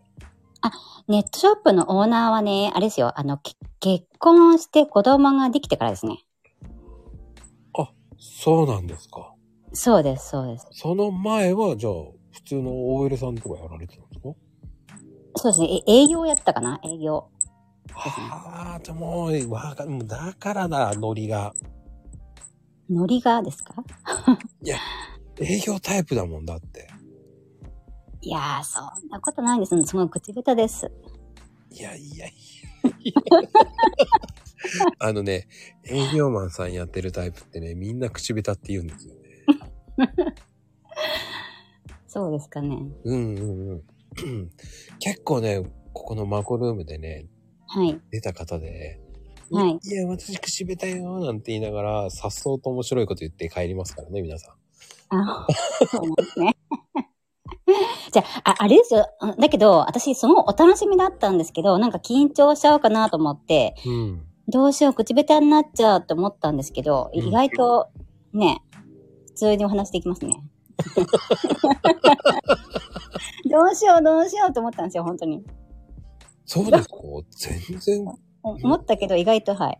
[0.62, 0.72] あ？
[1.08, 6.26] ネットショップのオーナーはね、あれですよ、あの、け結婚して子供ができてからですね。
[8.24, 9.34] そうなんですか。
[9.74, 10.68] そうです、そうです。
[10.72, 11.94] その前は、じゃあ、
[12.32, 14.30] 普通の OL さんとかやられてたんですか？
[15.36, 16.80] そうですね、え営業やってたかな？
[16.84, 17.28] 営業。
[17.94, 20.06] はあ、でも、わかる。
[20.08, 21.54] だからだ、ノリが。
[22.90, 23.74] ノリがですか？
[25.40, 26.88] 営業タイプだもんだって。
[28.22, 29.84] いやー、そんなことないです。
[29.84, 30.92] すごい口下手です。
[31.72, 32.34] いやいやい
[33.04, 33.14] や。
[35.00, 35.48] あのね、
[35.86, 39.22] 営業マンさんやってるタイプってね、みんな口下手って言うんですよね。
[42.14, 42.78] そうですかね。
[43.06, 43.82] うんうんうん。
[45.00, 47.28] 結構ね、ここのマコルームでね、
[47.68, 48.02] はい。
[48.12, 49.00] 出た方で、
[49.50, 49.80] はい。
[49.82, 55.18] いや、私口下手よなんて言いながら、さっそうと面白いこと言って帰りますからね、皆さん。
[55.18, 55.48] あ、
[55.90, 56.58] そうですね。
[58.12, 59.08] じゃあ、ああれですよ。
[59.22, 64.26] うんだけど、私、すごいお楽しみだったんですけど、なんか緊張しちゃうかなと思って、うん。
[64.50, 67.88] どどうしよう、口下手になっちゃうと思ったんですけど、うん意外と、
[68.34, 68.62] ね、
[69.28, 70.44] 普通にお話できますね。
[73.50, 75.44] どうしよう、どうしようと思ったんですよ、本当に。
[76.46, 76.96] そうですか？
[77.70, 78.06] 全然、
[78.44, 79.80] お 思ったけど、意外と、はい。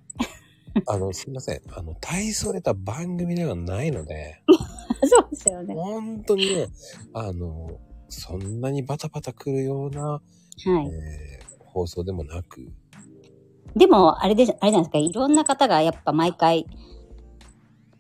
[0.88, 1.62] あの、すいません。
[1.76, 4.42] あの、大それた番組ではないので、
[5.04, 5.76] そうですよね。
[5.76, 6.68] 本当にね、
[7.14, 7.72] あの、
[8.10, 10.22] そんなにバタバタ来るような、はい。
[10.66, 12.70] えー放送でもなく、
[13.78, 16.68] でも、あれで、あれじゃないですか、いろんな方がやっぱ毎回、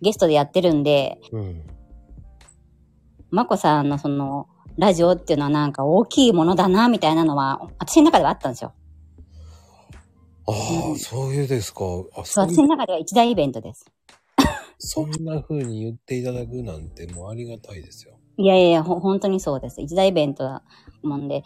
[0.02, 1.64] ゲストでやってるんで、うん。
[3.32, 8.74] まこさんのその、ラジオっていうのはなんか大きいものだな、みたいなのは、私の中ではあったんですよ。
[10.48, 11.86] ああ、うんそういうですか。
[12.15, 13.86] あ、そう、私の中では一大イベントです。
[14.80, 18.17] そんな風に言っていただくなんてもうありがたいですよ。
[18.38, 19.80] いやいやいや、ほ本当にそうです。
[19.82, 20.63] 一大イベントだ
[21.04, 21.44] もんで、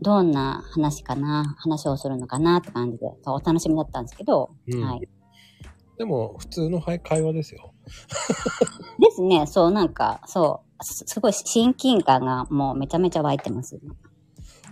[0.00, 5.08] どんな話かな、話をするのかなって感じで、お楽しみだったんですけど、うんはい。
[5.96, 7.72] でも、普通のはい会話ですよ。
[8.98, 13.78] ですね、そう、なんか、そう、すすごい親近感がもうめちゃめちゃ湧いてます。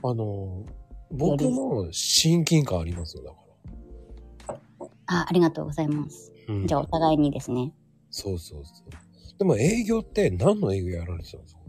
[0.02, 0.64] あの、
[1.10, 4.60] 僕も親近感ありますよ、だか
[5.06, 6.32] あ、ありがとうございます。
[6.48, 6.54] ら。
[6.54, 7.72] うんじゃあお互いにですね。
[8.10, 9.38] そうそうそう。
[9.38, 11.60] でも営業って何の営業やられてたんですか？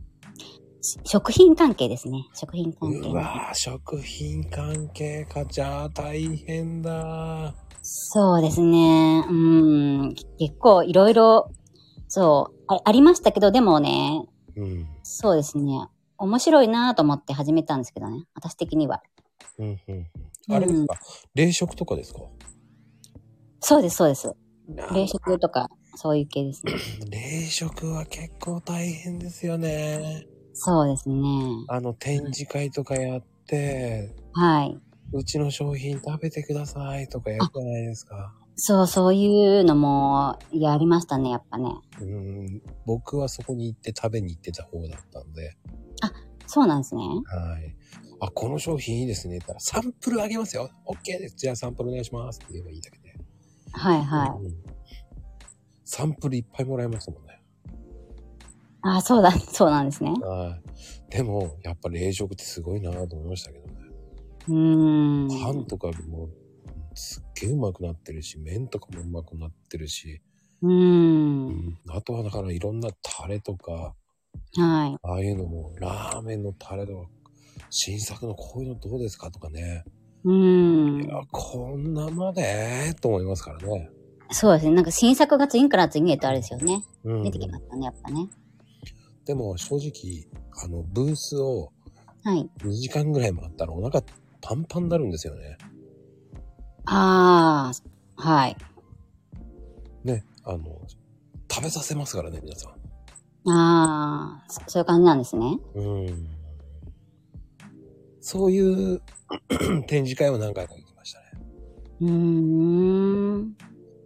[0.81, 2.27] し食品関係ですね。
[2.33, 3.13] 食品関係う。
[3.13, 5.45] わぁ、食品関係か。
[5.45, 7.53] じゃあ大変だ。
[7.81, 9.25] そうですね。
[9.29, 10.15] うん。
[10.37, 11.51] 結構いろいろ、
[12.15, 14.87] そうあ、ありましたけど、でもね、うん。
[15.01, 15.87] そうですね。
[16.19, 18.25] 面白いなと思って始めたんですけどね。
[18.35, 19.01] 私的には。
[19.57, 19.79] うん、うん。
[19.87, 20.05] うん
[20.51, 20.99] あれですか、
[21.33, 22.19] 冷食とかですか？
[23.61, 24.31] そうです、そうです。
[24.93, 26.73] 冷食とか、そういう系ですね。
[27.09, 30.27] 冷食は結構大変ですよね。
[30.53, 31.17] そうですね。
[31.67, 34.77] あの、展示会とかやって、はい。
[35.13, 38.35] うちの商品食べてくださいとかやるじゃないですか。
[38.55, 41.71] そう、そういうのも、やりましたね、やっぱね。
[42.01, 45.57] うん、僕はそこに行って食べに行ってた方だったんで、
[46.45, 47.03] そうなんですね。
[47.03, 47.75] はい。
[48.19, 50.69] あ、この商品いいですねったら、サンプルあげますよ。
[50.85, 51.35] OK です。
[51.35, 53.15] じゃあサンプルお願いしますって言えばいいだけで。
[53.71, 54.29] はい、はい。
[54.29, 54.73] うん
[55.85, 57.43] サンプルいっぱいもらいましたもんね。
[58.81, 60.11] あ、そうだ、そうなんですね。
[60.11, 60.57] は
[61.09, 61.11] い。
[61.11, 63.73] でも、やっぱ冷食ってすごいなと思いましたけどね。
[64.47, 65.43] うーん。
[65.43, 66.29] パンとかも
[66.95, 70.21] すっげえうまくなってるし、麺とかもうまくなってるし、
[70.61, 70.69] うー。
[70.69, 73.95] うんん、あとはだからいろんなタレとか、
[74.55, 74.97] はい。
[75.01, 77.09] ああいうのも、ラーメンのタレとか、
[77.69, 79.83] 新作のこういうのどうですかとかね。
[80.23, 81.03] うーん。
[81.03, 83.89] いや、こんなまでと思いますからね。
[84.31, 84.71] そうですね。
[84.73, 86.83] なんか新作が次から次へとあれですよね。
[87.03, 88.27] うん出てきましたね、やっぱね。
[89.25, 90.27] でも正直、
[90.63, 91.71] あの、ブースを
[92.23, 92.49] はい。
[92.59, 94.01] 2時間ぐらい回ったらお腹
[94.41, 95.57] パンパンになるんですよね。
[96.85, 97.71] あ
[98.17, 98.57] あ、はい。
[100.03, 100.81] ね、あの、
[101.51, 102.71] 食べさせますからね、皆さん。
[103.49, 105.59] ああ、そそういう感じなんですね。
[105.75, 106.27] うん。
[108.19, 109.01] そういう
[109.87, 111.25] 展示会は何回か行きましたね。
[112.01, 113.53] うーん。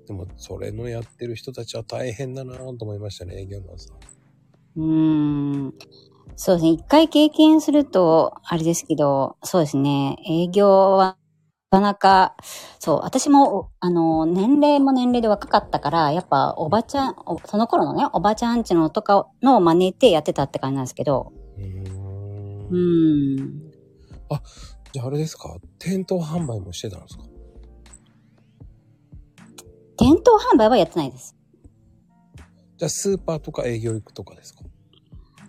[0.08, 3.98] でも、それのやってる人たちは大変だなと思いましたね、営業マンさん。
[4.78, 5.74] うーん。
[6.36, 6.70] そうですね。
[6.72, 10.18] 一回経験すると、あれですけど、そうですね。
[10.28, 11.18] 営業は、
[11.70, 12.36] なかなか、
[12.80, 23.72] そう、私も、あの、年齢も年齢で若かったから、やっぱ、おばちゃん、おその頃のね、おばちゃんちのとかのを真似てやってたって感じなんですけど、うーんうーん。
[24.94, 25.58] じゃああれですか？
[25.78, 27.24] 店頭販売もしてたんですか？
[29.98, 31.36] 店頭販売はやってないです。
[32.78, 34.62] じゃあスーパーとか営業行くとかですか？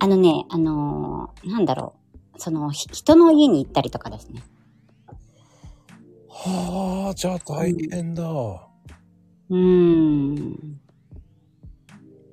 [0.00, 1.94] あのね、あのーなんだろ
[2.34, 2.40] う。
[2.40, 4.42] その、ひ人の家に行ったりとかですね。
[6.40, 8.22] はあ、じゃあ大変だ。
[8.22, 10.80] うーん。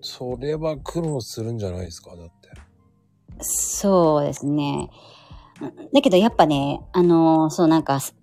[0.02, 2.50] それは苦労するんじゃないですかだって。
[3.42, 4.90] そうですね。
[5.62, 8.16] うんだけどやっぱね、あのーそうなんか、す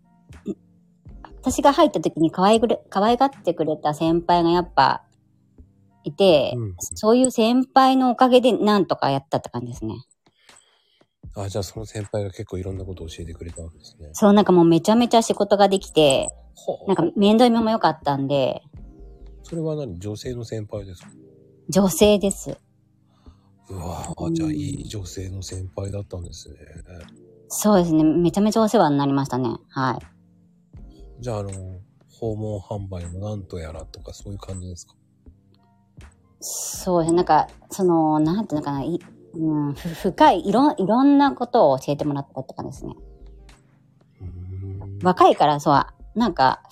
[1.40, 5.02] 私が入った時に可愛ぐれ可愛がってくれた先輩がやっぱ
[6.04, 9.96] いて、うんそういう先輩のおかげでなんとかやったって感じですね。
[11.34, 14.10] あ、じゃあその先輩が結構いろんなことを教えてくれたわけですね。
[14.12, 18.62] そうなんかもうめちゃめちゃ仕事ができて、はなんか面倒見も良かったんで、
[19.42, 19.98] それは何？
[19.98, 21.08] 女性の先輩ですか？
[21.68, 22.50] 女性です。
[23.70, 26.56] ううわぁ、じゃあいい女性の先輩だったんですね。
[27.48, 28.04] そうですね。
[28.04, 29.56] めちゃめちゃお世話になりましたね。
[29.70, 31.22] はい。
[31.22, 31.50] じゃあ、あの、
[32.10, 34.94] 訪問販売のなんとやらとかそういう感じですか？
[36.40, 37.16] そうですね。
[37.16, 39.00] なんか、その、なんていうのかな、い
[39.34, 42.94] うん、ふ深い、いろん、いろんなことを教えてもらったって感じですね。
[45.02, 46.62] 若いから、そう、なんか、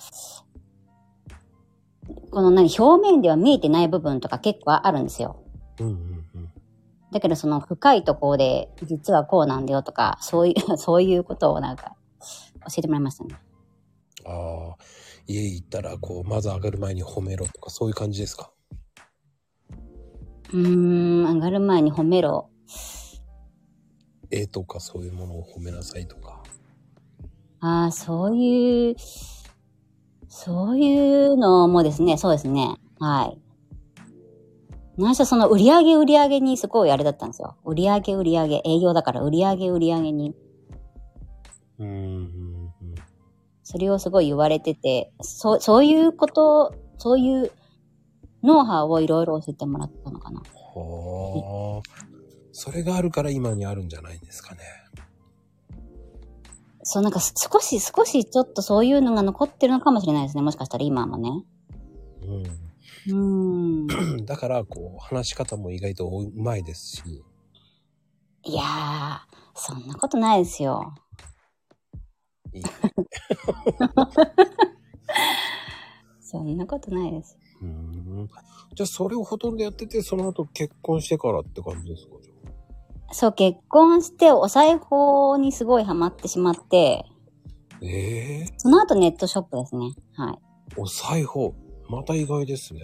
[2.31, 5.43] この何、表面では見えてない部分とか結構あるんですよ。
[5.79, 5.93] うんうん
[6.35, 6.51] うん。
[7.11, 11.95] だけどその深いところで、実はこうなんだよとか、そういう、 そういうことをなんか、
[12.67, 13.35] 教えてもらいましたね。
[14.25, 14.29] あ
[14.73, 14.75] あ、
[15.27, 18.51] 家行ったら、こう、まず上がる前に褒めろとか、そういう感じですか？
[20.53, 22.49] うーん、上がる前に褒めろ。
[24.29, 26.41] 絵とかそういうものを褒めなさいとか。
[27.59, 28.95] ああ、そういう、
[30.27, 32.75] そういうのもですね、そうですね。
[32.99, 33.41] はい。
[34.97, 37.55] 何しろその売り上げ売り上げにすごいあれだったんですよ。
[37.65, 40.35] 売り上げ売り上げ、営業だから売り上げ売り上げに、
[41.79, 42.95] うーんうんうん。
[43.63, 47.51] それをすごい言われてて、そう、そういうこと、そういう
[48.43, 50.41] ノウハウをいろいろ教えてもらったのかな。
[50.41, 52.11] はあ。
[52.51, 54.61] それがあるから今にあるんじゃないんですかね。
[56.83, 60.41] そう、なんかす少し、少しちょっとそういうのが残ってるのかもしれないですね。
[60.41, 61.29] もしかしたら今もね。
[62.23, 62.71] うーん。
[63.07, 63.15] う
[63.85, 63.87] ん。
[64.25, 67.03] だから、こう、話し方も意外とうまいですし。
[68.43, 69.19] いやー、
[69.53, 70.95] そんなことないですよ。
[72.53, 72.63] いい
[76.19, 77.37] そんなことないです。
[77.61, 78.29] うーん。
[78.75, 82.13] じゃあ、それをほとんどやってて、その後結婚してからって感じですか
[83.13, 87.05] そう、結婚してお裁縫にすごいハマってしまって、
[87.83, 89.91] ええその後ネットショップですね。
[90.13, 90.39] はい。
[90.77, 91.53] お裁縫？
[91.89, 92.81] また意外ですね。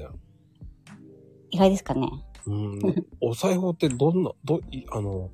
[1.51, 2.09] 意外ですかね。
[2.47, 2.79] うん。
[3.21, 5.29] お裁縫ってどんな、ど、いあの、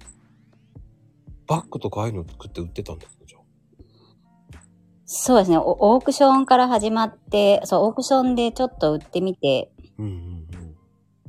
[1.47, 3.22] バッグとかああいうの作って売ってたんですか。
[5.15, 5.57] そうですね。
[5.59, 10.43] おオークションから始まって、そう、オークションでちょっと売ってみて、うんうん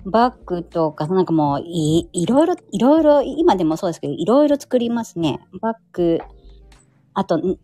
[0.06, 5.40] バッグとか、なんかもう、い、いろいろ、いろいろ、今でもそうですけど、いろいろ作りますね。
[5.62, 6.18] バッグ、
[7.14, 7.58] あと、ん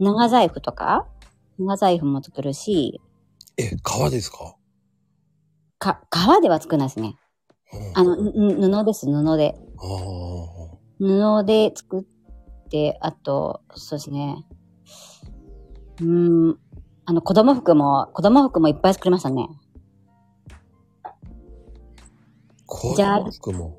[0.00, 1.06] 長財布とか？
[1.58, 3.00] 長財布も作るし、
[3.56, 4.56] え、革ですか？
[5.78, 7.16] か、革では作らないですね。
[7.72, 9.54] うんあの、ん布です、布で。
[10.98, 14.44] 布で作って、あと、そうですね。
[16.00, 16.58] うーん、
[17.06, 19.48] あの、子供服も、子供服もいっぱい作りましたね。
[22.66, 23.78] 子供服も。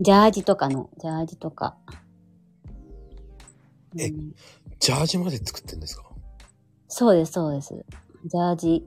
[0.00, 1.76] ジャージとかね、ジャージとか。
[3.98, 4.34] えうん
[4.78, 6.04] ジャージまで作ってんですか？
[6.86, 7.74] そうです、そうです。
[8.26, 8.84] ジャージ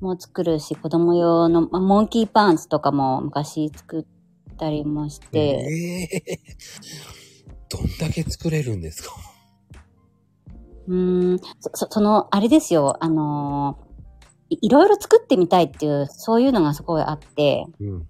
[0.00, 4.04] も作るし、子供用の、まモンキーパンツとかも昔作っ
[4.58, 6.40] たりもして、ええ
[7.68, 9.10] どんだけ作れるんですか？
[10.88, 13.88] うーん、そ、そその、あれですよ、あのー
[14.50, 18.06] いいろいろ作ってみたいっていう、そういうのがすごいあって、うん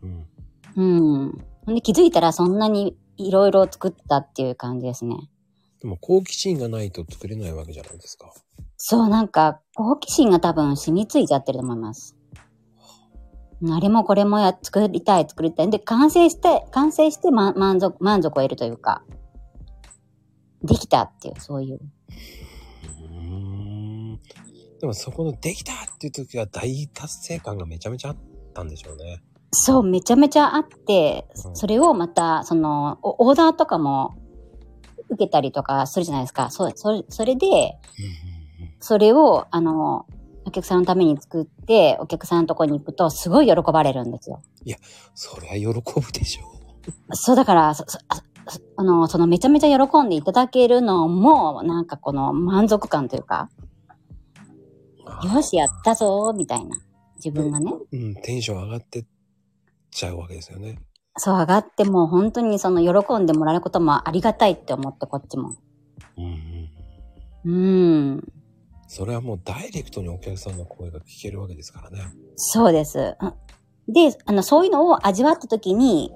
[0.76, 1.32] うん。
[1.66, 1.74] うん。
[1.74, 5.16] で気づいたらそんなにいろいろ作ったっていう感じですね。
[5.80, 8.32] でも好奇心がないと作れないわけじゃないですか。
[8.76, 12.16] そう、なんか、好奇心が多分染みついちゃってると思います。
[13.68, 15.70] あれもこれもや、作りたい、作りたい。
[15.70, 19.02] で、完成して、完成して、ま、満足、満足を得るというか、
[20.62, 21.80] できたっていう、そういう。
[24.80, 28.16] でもそこのできたっていう時は大達成感がめちゃめちゃあっ
[28.54, 29.22] たんでしょうね。
[29.50, 34.16] そう、めちゃめちゃあってう、んそれをまた、その、おオーダーとかも
[35.08, 36.50] 受けたりとかするじゃないですか。
[36.50, 37.78] そう、それ、それで、うんうんうん
[38.80, 40.06] それを、あの、
[40.44, 44.40] お客さんのために作って、お客さんのとこに行くと、すごい喜ばれるんですよ。
[45.14, 46.44] そりゃ喜ぶでしょ
[47.12, 47.98] そう、だから、そそ
[48.76, 53.68] あの、そのめちゃめちゃ喜んでいただけるのも、なんかこの満足感というか、う。
[55.24, 56.76] よし、やったぞ、みたいな。
[57.16, 57.72] 自分がね。
[57.92, 59.04] うん、テンション上がってっ
[59.90, 60.78] ちゃうわけですよね。
[61.16, 65.56] そう、上がってもう本当にその喜んでもらえることもありがたいって思って、こっちも。
[66.16, 66.70] うん
[67.44, 67.52] うん。
[67.52, 68.32] うん。
[68.86, 72.00] それはもうダイレクトにお客さんの声が聞けるわけですからね。
[72.36, 73.16] そうです。
[73.20, 73.32] うん
[73.88, 76.12] で、あの、そういうのを味わった時に、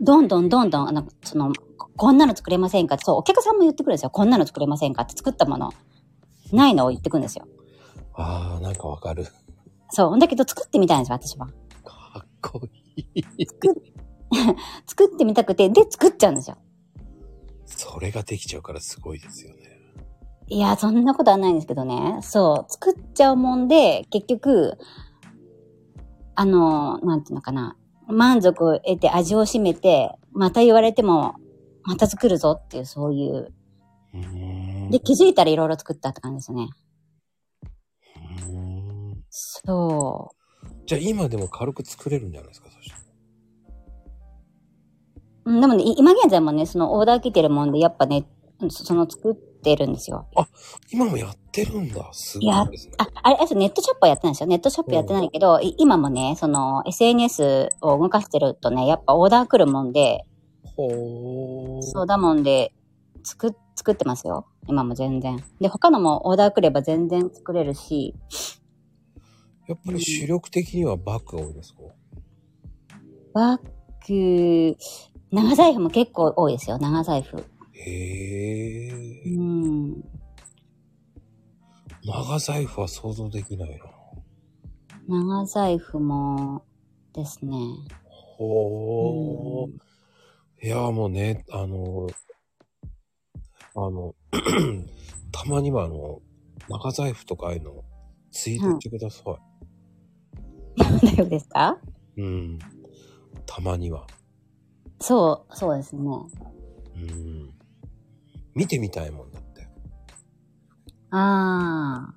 [0.00, 1.52] どんどんどんどん、あの、その、
[1.96, 4.10] こんなの作れませんかって、そう、お客さんも言ってくるんですよ。
[4.10, 5.72] こんなの作れませんかって作ったもの、
[6.52, 7.46] ないのを言ってくるんですよ。
[8.14, 9.26] ああ、なんかわかる。
[9.90, 10.18] そう。
[10.18, 11.46] だけど作ってみたいんですよ、私は。
[11.84, 12.60] かっこ
[12.96, 13.24] いい。
[14.86, 16.56] 作ってみたくて、で、作っちゃうんですよ。
[17.66, 19.70] それができちゃうからすごいですよね。
[20.48, 22.18] いや、そんなことはないんですけどね。
[22.22, 22.72] そう。
[22.72, 24.78] 作っちゃうもんで、結局、
[26.34, 27.76] あの、なんていうのかな。
[28.08, 31.36] 満足を得て味を占めて、また言われても、
[31.84, 33.52] また作るぞっていう、そういう。
[34.90, 36.68] で、気づいたらいろいろ作ったって感じですね。
[38.30, 40.34] うーんそ
[40.86, 43.02] じゃあ今でも軽く作れるんじゃないですか、そしたら。
[45.46, 45.52] う。
[45.52, 48.26] うんでもね、い今現在もね、そのオーダー来てるもんで、やっぱね、
[48.68, 50.28] そその作ってるんですよ。
[50.92, 52.08] 今もやってるんだ。
[52.12, 52.94] すごいですね。
[52.98, 54.46] あ、あれ、ネットショップはやってないんですよ。
[54.48, 60.24] ネットショップやってないけど、い今もね、その SNS を動かしてるとね、やっぱオーダー来るもんで、
[60.76, 61.82] ほー。
[61.82, 62.72] そうだもんで、
[63.22, 64.46] 作、作ってますよ。
[64.68, 65.42] 今も全然。
[65.58, 68.14] で、他のもオーダー来れば全然作れるし、
[69.66, 71.80] やっぱり主力的にはバッグが多いですか？
[73.32, 74.76] バッグ、
[75.30, 77.38] 長財布も結構多いですよ、長財布。
[77.72, 78.90] へ
[79.24, 79.40] うー。
[79.40, 80.04] ん。
[82.04, 83.86] 長財布は想像できないな。
[85.08, 86.64] 長財布も
[87.14, 87.56] ですね。
[88.36, 89.70] ほー。
[89.72, 89.80] うん
[90.62, 92.06] いやーもうね、あの、
[93.76, 94.14] あの、
[95.32, 96.20] たまにはあの、
[96.68, 97.84] 長財布とかああいうの、
[98.32, 99.22] ツイートしてくださ
[100.76, 101.78] 大丈夫ですか？
[102.16, 102.20] い。
[102.20, 102.58] うん。
[103.46, 104.06] たまには。
[105.00, 106.02] そう、そうですね。
[106.96, 107.54] うん。
[108.54, 109.68] 見てみたいもんだって。
[111.10, 112.14] ああ。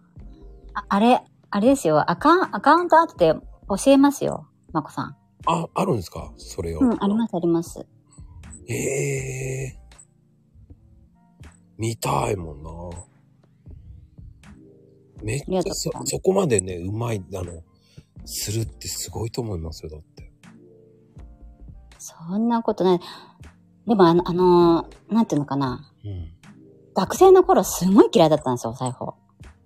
[0.75, 2.09] ああれ、あれですよ。
[2.09, 3.33] アカウンアカウント後で
[3.69, 4.47] 教えますよ。
[4.71, 5.15] まこさん。
[5.45, 6.33] あ、あるんですか？
[6.37, 6.79] それを。
[6.79, 7.85] うん、あります、あります。
[8.67, 9.79] ええ
[11.77, 12.69] 見たいもんな。
[15.23, 17.63] めっちゃそそこまでね、うまい、あの、
[18.25, 20.31] するってすごいと思いますよ、だって。
[21.97, 22.99] そんなことない。
[23.87, 25.91] でも、あの、あのーなんていうのかな。
[26.03, 26.33] うん。
[26.95, 29.15] 学生の頃すごい嫌いだったんですよ、裁縫。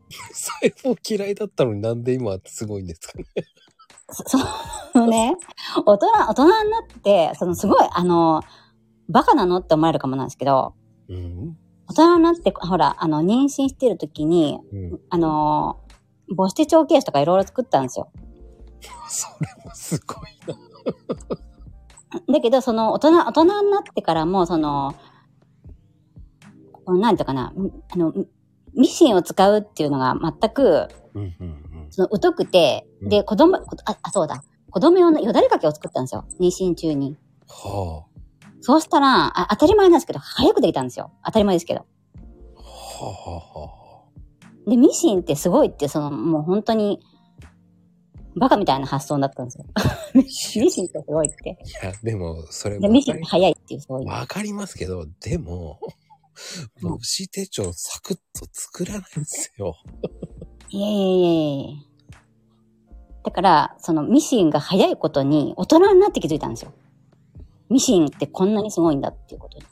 [0.32, 3.26] 裁縫嫌いだったのになんで今すごいんですかね。
[4.12, 4.24] そ
[4.94, 5.36] そうね、
[5.86, 8.42] 大人、大人になって、そのすごい、あの、
[9.10, 10.74] バカなのって思われるかもなんですけど、
[11.10, 11.58] うん。
[11.90, 15.00] 大人になって、ほら、あの、妊娠してる時に、うん。
[15.10, 15.80] あの、
[16.30, 18.10] 母子手帳ケースとかいろいろ作ったんですよ。
[19.08, 20.18] それもすごい
[20.48, 20.56] な。
[22.34, 24.94] だけど、その、大人、大人になってからも、その、
[26.88, 27.54] なんていうかな、
[27.92, 28.14] あの、
[28.74, 31.50] ミシンを使うっていうのが全く、うんうんう
[31.88, 31.88] ん。
[31.90, 34.44] その、疎くて、で、子供、こあ、あそうだ。
[34.70, 36.26] 子供用のよだれかけを作ったんですよ。
[36.40, 37.18] 妊娠中に。
[37.48, 38.06] は
[38.68, 41.14] そうしたら、あ当たり前なんですけど、早くできたんですよ。
[41.24, 41.86] 当たり前ですけど。
[42.58, 42.62] あ。
[42.62, 42.68] は
[43.00, 43.70] あはあは
[44.68, 44.70] あ。
[44.70, 47.00] で、ミシンってすごいって、その、もう本当に、
[48.36, 49.66] バカみたいな発想だったんですよ。
[50.14, 51.58] ミシンってすごいって。
[51.64, 54.10] いや、でも、それで、ミシン早いっていう、そういう。
[54.10, 55.90] わかりますけど、でも、うん
[56.82, 59.76] 母子手帳サクッと作らないんですよ。
[60.70, 61.84] いやいやいやいやいや
[63.24, 66.74] だから、そのミシンが早いことに大人になって気づいたんですよ。
[67.70, 69.66] ミシンってこんなにすごいんだっていうことに。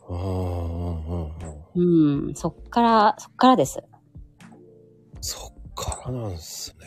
[1.76, 3.82] うんそっから、そっからです。
[5.22, 6.86] そっからなんですね。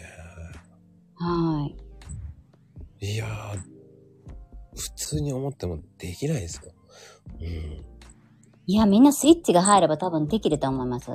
[1.15, 1.69] は
[3.01, 3.13] い。
[3.13, 3.59] いやー、
[4.77, 6.73] 普通に思ってもできないですよ。
[7.41, 7.85] うん。
[8.67, 11.11] いや、みんなスイッチが入れば多分できると思います。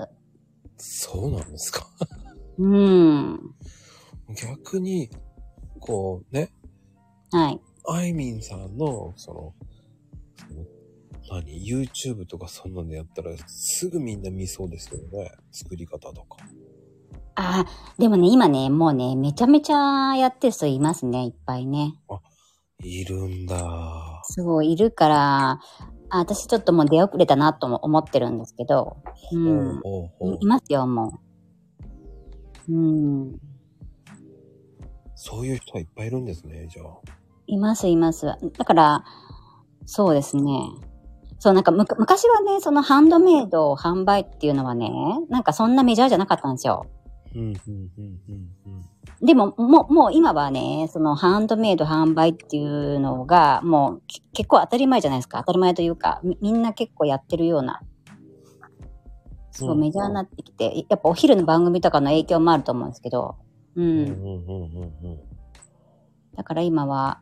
[0.78, 1.88] そうなんですか。
[2.58, 3.40] うん。
[4.36, 5.10] 逆に、
[5.80, 6.54] こうね、
[7.32, 7.62] はい。
[7.88, 9.54] あいみんさんの、その
[11.30, 15.32] 何 ?YouTube とかそんなのやったらすぐみんな見そうですけどね。
[15.52, 16.38] 作り方とか。
[17.36, 21.96] ああ、でもね、今ね、もうね、めちゃめちゃやってる人いますね、いっぱいね。
[22.84, 24.22] いるんだ。
[24.24, 25.60] すごいいるから、
[26.10, 28.98] あ私ちょっともう出遅れたなとも思ってるんですけど、
[29.32, 29.80] うん。
[29.82, 31.20] ほうほうほういいますよ、も
[32.68, 32.74] う。
[32.74, 33.40] うん。
[35.16, 36.88] そういう人はいっぱいいるんですね、じゃあ。
[37.48, 38.26] います、います。
[38.26, 39.04] だから、
[39.86, 40.70] そうですね。
[41.40, 44.90] そう、なんかむか昔はね、そのハンドメイドを販売っていうのはね、
[45.30, 46.86] なんかそんなメジャーじゃなかったんですよ。
[47.36, 47.60] うん、うん、うん、
[47.98, 48.50] うん、
[49.22, 49.26] うん。
[49.26, 55.40] でも、もう、もう今はね、そのハンドメイド販売っていうのが、もうけ結構当たり前じゃないですか。
[55.40, 57.82] 当たり前というか、みみんな結構やってるような、
[59.52, 63.36] そう、うんメジャーになってきて、やっぱお昼の番組とかの影響もあると思うんですけど、
[63.76, 63.86] うん。
[63.86, 65.20] うん、うん、うん、うん。
[66.36, 67.22] だから今は、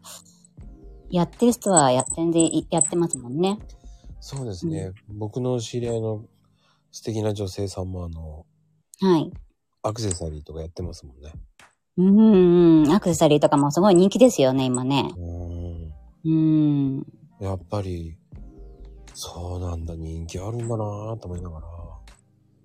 [1.12, 3.59] やってる人はや全然いやってますもんね。
[4.20, 4.91] そうですね。
[5.09, 6.26] 僕の知り合いの
[6.91, 8.45] 素敵な女性さんもあの、
[9.01, 9.32] はい。
[9.84, 11.34] アクセサリーとかやってますもんね。
[11.97, 12.91] うんうん。
[12.91, 15.12] アクセサリーとかもすごい人気ですよね、今ね。
[15.18, 15.93] うん。
[16.24, 16.30] う
[16.99, 17.07] ん。
[17.39, 18.16] やっぱり、
[19.14, 21.68] そうなんだ、人気あるんだなぁと思いながら。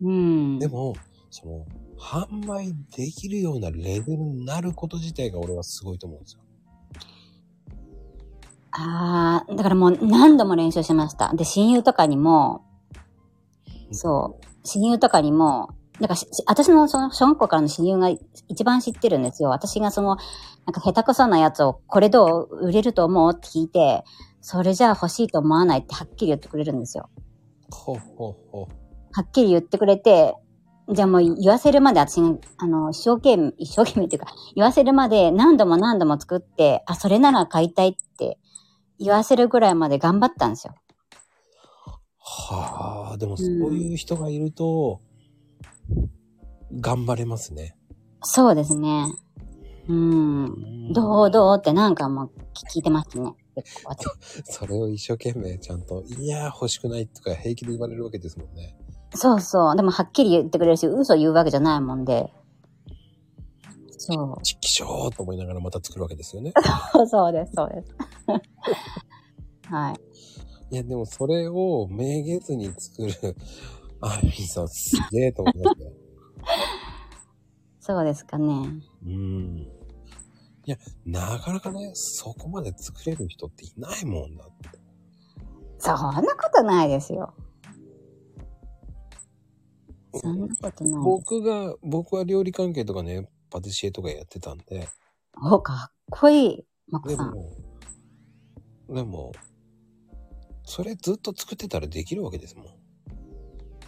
[0.02, 0.58] うん。
[0.58, 0.94] でも、
[1.30, 1.66] その、
[1.98, 6.42] 販売できるようなレベルになること自体が俺はすごいと思うんですよ。
[8.78, 11.32] ああ、だからもう何度も練習しました。
[11.34, 12.62] で、親友とかにも、
[13.90, 18.10] そう、親友とかにも、だからし私のその小学校からの親友が
[18.48, 19.48] 一番知ってるんですよ。
[19.48, 20.16] 私がその、
[20.66, 24.04] なんか下手くそなやつを、これどう売れると思うって聞いて、
[24.42, 27.08] それじゃあ欲しいと思わないってはっきり言ってくれるんですよ。
[27.70, 28.68] ほうほうほ
[29.12, 30.34] はっきり言ってくれて、
[30.92, 38.38] じゃあもう言わせるまで私が、あの、一生懸命、一生懸命っていうか、言わせるまで何度も何度も作って、あ、それなら買いたいって
[38.98, 40.74] 言わせるぐらいまで頑張ったんですよ。
[42.18, 45.00] はあ、でもそういう人がいると、
[46.80, 47.76] 頑張れますね。
[48.22, 49.06] そうですね。
[49.88, 50.92] うん。
[50.92, 52.30] どうどうってなんかもう
[52.72, 53.34] 聞いてましたね。
[54.44, 58.76] それを一生懸命ちゃんと、いやー欲しくないとか平気で言われるわけですもんね。
[59.14, 59.76] そうそう。
[59.76, 62.32] でもはっきり言ってくれるし、嘘言うわけじゃないもんで。
[64.06, 64.42] そう。
[64.42, 66.52] ちっきしょーと思いながらまた作るわけですよね。
[67.08, 67.94] そうです、そうです。
[69.68, 69.96] はい。
[70.70, 73.36] いや、でもそれをめげずに作る、
[74.00, 75.92] あみさんすげえと思いますよ。
[77.80, 78.68] そうですかね。
[79.04, 79.58] うん。
[80.64, 84.78] いや、なかなかね、そこまで作れる人っていないもんだって。
[85.78, 87.34] そんなことないですよ。
[90.14, 91.00] そんなことないです。
[91.04, 94.88] 僕が、僕は料理関係とかね、パティシエとかやってたんで、
[95.42, 96.64] お、かっこいい。
[96.88, 97.32] マコさん。
[97.32, 99.32] でも、でも、
[100.64, 102.66] それずっと作ってたらできるわけですもん。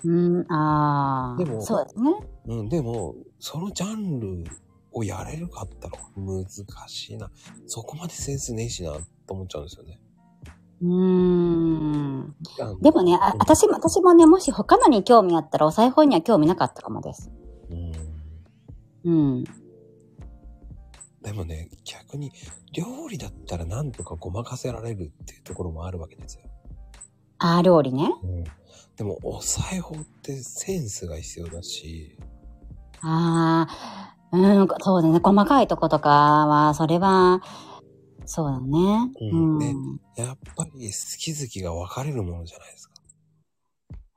[0.05, 1.39] うん、ああ。
[1.39, 2.13] でもそうですね。
[2.47, 4.45] うん、でも、そのジャンル
[4.93, 6.45] をやれるかったら難
[6.87, 7.31] しいな。
[7.67, 8.93] そこまでセンスねえしな、
[9.27, 10.01] と思っちゃうんですよね。
[10.83, 12.37] うーん。
[12.61, 17.31] あのでもね、あ私も、私もね、もし他のに興味あったらお裁縫には興味なかったかもです。
[19.05, 19.45] うんうん。
[21.23, 22.33] でもね、逆に
[22.73, 26.45] 料理だったらなんとかごまかせられるっていうところもあるわけですよ。
[27.39, 28.11] あー、料理ね。
[28.23, 28.45] うん、
[28.97, 32.17] でも、お裁縫ってセンスが必要だし、
[33.01, 35.21] ああ、うん、そうだね。
[35.23, 37.41] 細かいとことかは、それは、
[38.27, 39.11] そうだね。
[39.21, 39.59] ううんん。
[39.59, 39.75] ね
[40.17, 42.95] やっぱり好き好きが分かれるものじゃないですか。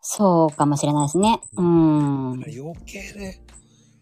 [0.01, 1.39] そうかもしれないですね。
[1.55, 2.31] うん。
[2.43, 3.43] 余計ね、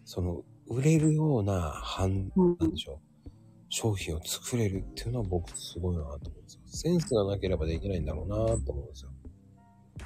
[0.04, 3.30] その、売れるような、なんでしょう。
[3.68, 6.60] 商品を作れるっていうのは僕すごいなと思うんですよ。
[6.66, 9.10] センスがなければできないんだろうなと思うんですよ。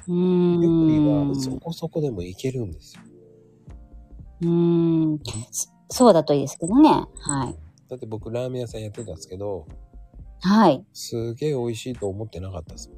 [0.07, 0.87] う料ん。
[0.87, 3.01] 理はそこそこでもいけるんですよ。
[4.41, 5.19] うん。
[5.51, 6.89] そそうだといいですけどね。
[6.89, 7.55] はい。
[7.87, 9.67] だって僕ラーメン屋さんやってたんですけど、
[10.41, 10.83] はい。
[10.93, 12.91] すげえ美味しいと思ってなかったです。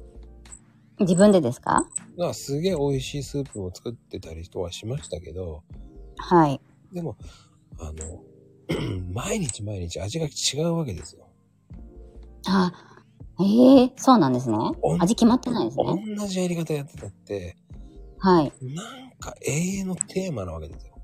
[1.00, 1.86] 自分でですか？
[2.16, 5.62] だからすげえ美味しいスープを作ってたりとはしましたけど、
[6.16, 6.60] はい。
[6.92, 7.16] でも、
[7.80, 8.22] あの、
[9.12, 11.28] 毎日毎日味が違うわけですよ。
[12.46, 12.72] あ、
[13.40, 14.56] ええそうなんですね
[14.98, 16.28] 味決まってないです同ね。
[16.28, 17.56] じやり方やってたって、
[18.18, 18.52] はい。
[18.62, 20.94] なんか永遠のテーマなわけですよ。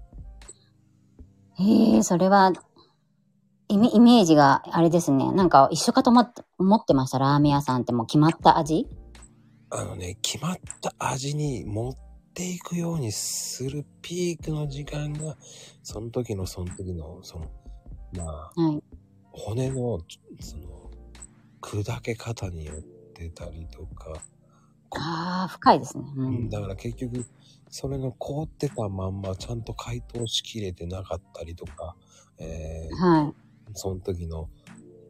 [1.61, 2.53] ええそれは、
[3.68, 5.33] イメイメージがあれですね。
[5.33, 7.18] なんか一緒かと思って思ってました。
[7.18, 8.87] ラーメン屋さんってもう決まった味？
[9.70, 11.95] あのね、決まった味に持っ
[12.35, 15.37] ていくようにするピークの時間が、
[15.82, 17.51] その時のその時の、その、
[18.12, 18.24] ま
[18.57, 18.82] あ、はい。
[19.32, 20.01] 骨の、
[20.41, 20.91] その、
[21.62, 22.76] 砕け方によっ
[23.14, 24.20] てたりとか、
[24.97, 26.05] ああ、深いですね。
[26.16, 26.51] ううんん。
[26.51, 27.24] だから結局、
[27.68, 31.97] それの凍ってたまんまちゃんと解凍しきれてなかったりとか、
[32.39, 33.35] えーはい。
[33.74, 34.49] その時の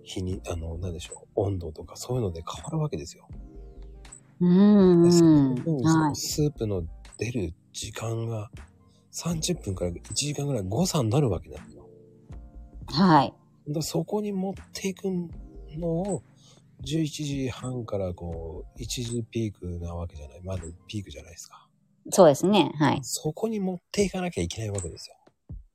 [0.04, 3.28] 日に、あの、なんでしょう、温度とかそういうので変わるわけですよ。
[4.40, 5.10] うん。
[5.10, 6.84] スープの
[7.18, 8.50] 出る時間が
[9.12, 11.88] 30分から1時間ぐらい誤差になるわけなんですよ。
[12.86, 13.34] はい。
[13.68, 15.04] だそこに持っていく
[15.78, 16.22] のを
[16.84, 20.40] 11時半からこう1時ピークなわけじゃない。
[20.42, 21.68] まだピークじゃないですか。
[22.10, 22.72] そうですね。
[22.78, 22.98] はい。
[23.02, 25.16] そこに持っていかなきゃいけないわけですよ。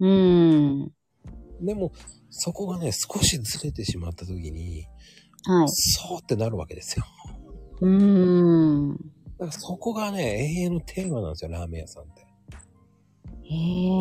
[0.02, 0.92] うーん。
[1.62, 1.92] でも、
[2.30, 4.86] そこがね、少しずれてしまった時に、
[5.46, 5.68] はい。
[5.70, 7.06] そうってなるわけですよ。
[7.82, 9.12] うーん。
[9.40, 12.22] だからそこがね、永遠のテーマなんですよ、ラーメン屋さんって。
[13.44, 14.00] へえ。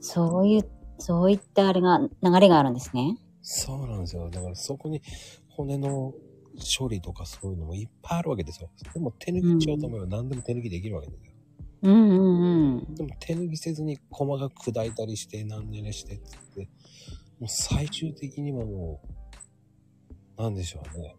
[0.00, 3.16] そういう、そういったあれが、流れがあるんですね。
[3.40, 4.28] そうなんですよ。
[4.30, 5.00] だからそこに
[5.48, 6.12] 骨の
[6.78, 8.70] 処理とかそういうのもいっぱいあるわけですよ。
[8.92, 11.32] でも手抜きしようと思えば何でも手抜きできるわけですよ。
[11.82, 12.94] うんうんうん。
[12.94, 16.60] でも手抜きせずに細かく砕いたりして何年にしてっつって、
[17.40, 19.00] もう最終的にはも
[20.38, 21.16] う、なんでしょうね。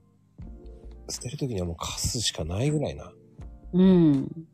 [1.10, 3.12] 捨てる時にはもうカスしかないぐらいな。
[3.74, 4.48] うん。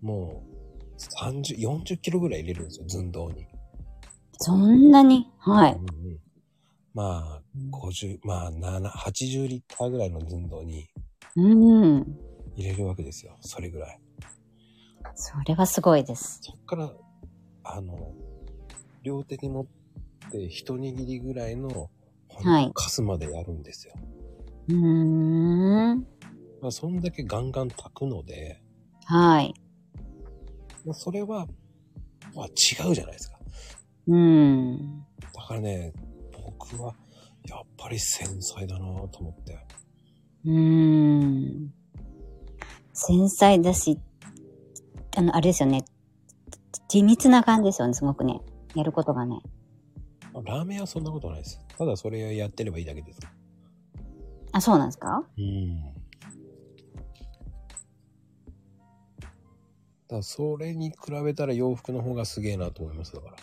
[0.00, 3.46] もう30、40キロぐらい入れるんですよ、寸胴に。
[4.38, 5.30] そんなに？
[5.38, 5.72] はい。
[5.72, 6.18] うんうん
[6.94, 10.90] まあ、50、まあ、7、80リッターぐらいの寸胴に
[11.36, 12.18] うん。
[12.54, 13.38] 入れるわけですよ。
[13.40, 14.00] それぐらい。
[15.14, 16.40] それはすごいです。
[16.42, 16.92] そっから、
[17.64, 18.12] あの、
[19.02, 19.66] 両手に持っ
[20.30, 21.90] て一握りぐらいの、
[22.44, 23.94] はいカスまでやるんですよ。
[24.68, 26.06] うーん。
[26.60, 28.62] まあ、そんだけガンガン炊くので、
[29.04, 29.54] はい。
[30.84, 31.46] まあ、それは、
[32.34, 33.38] まあ、違うじゃないですか。
[34.06, 35.04] うん。
[35.34, 35.92] だからね、
[36.44, 36.94] 僕は、
[37.48, 39.58] やっぱり繊細だなと思って。
[40.44, 41.72] うーん。
[42.92, 43.98] 繊細だし、
[45.16, 45.84] あの、あれですよね。
[46.88, 48.40] 緻密な感じですよね、すごくね。
[48.74, 49.40] やることがね。
[50.32, 51.60] まあラーメンはそんなことないです。
[51.76, 53.20] ただそれをやってればいいだけです。
[54.52, 55.24] あ、そうなんですか？
[55.38, 55.94] うん。
[60.08, 63.14] だそれに比べたら洋服の方がすげえなと思います。
[63.14, 63.36] だから。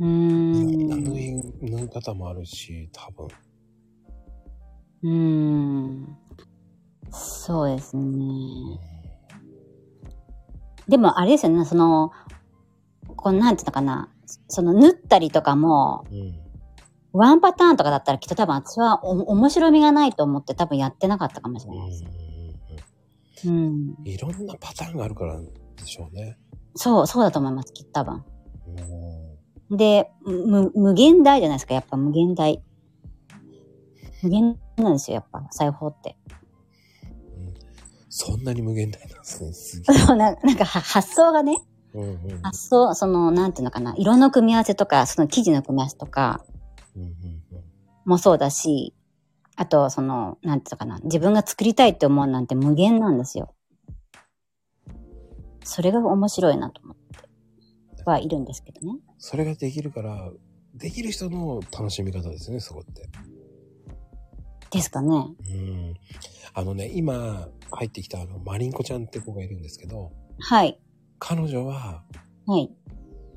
[0.00, 1.04] うーん。
[1.04, 3.28] 縫い、縫い方もあるし、多分。
[5.02, 6.18] うーん。
[7.10, 8.80] そうですね。
[10.88, 12.12] でも、あれですよね、その、
[13.16, 14.08] この、なんていうのかな。
[14.48, 16.51] その、縫ったりとかも、うん。
[17.12, 23.48] ワンパターンとかだったらきっと多分私はお面白みがないと思って多分やってなかったかもしれうんないです。
[23.48, 25.46] うんいろんなパターンがあるからで
[25.84, 26.38] しょうね。
[26.74, 28.24] そう、そうだと思います、きっと多分。
[28.66, 32.62] うんで、む、無限大じゃないですか、やっぱ無限大。
[34.22, 36.16] 無限なんですよ、やっぱ、裁縫って。
[38.10, 39.52] そんなに無限大なんですね。
[39.52, 39.82] す。
[39.82, 41.56] そうななんかは発想がね、
[41.94, 46.44] うんうん発想、その、なんていうのかな、色の組み合わせとか、その生地の組み合わせとか
[48.04, 48.94] もそうだし、
[49.56, 53.54] あと、その、なんていうのかな、自分が作りたいって思うなんて無限なんですよ。
[55.64, 56.96] それが面白いなと思っ
[57.96, 58.98] てはいるんですけどね。
[59.18, 60.30] それができるから、
[60.74, 63.08] できる人の楽しみ方ですね、そこって。
[64.70, 65.08] ですかね。
[65.16, 65.94] うん。
[66.54, 70.80] あのね、今入ってきたあの、マリンコちゃんって子がいるんですけど、はい。
[71.18, 72.02] 彼女は、
[72.46, 72.74] はい。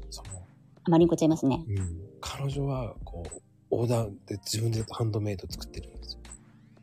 [0.09, 0.47] その、
[0.85, 1.63] あまりんこちゃいますね。
[1.67, 3.44] うん、彼女は、こう、
[3.75, 6.21] オーダーで自分でハンドメイド作ってるんですよ。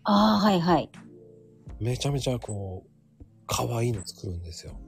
[0.05, 0.90] ああ、はいはい。
[1.80, 4.78] めちゃめちゃこう、可愛いの作るんですよ。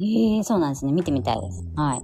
[0.00, 0.92] ええそうなんですね。
[0.92, 1.64] 見てみたいです。
[1.76, 2.02] はい。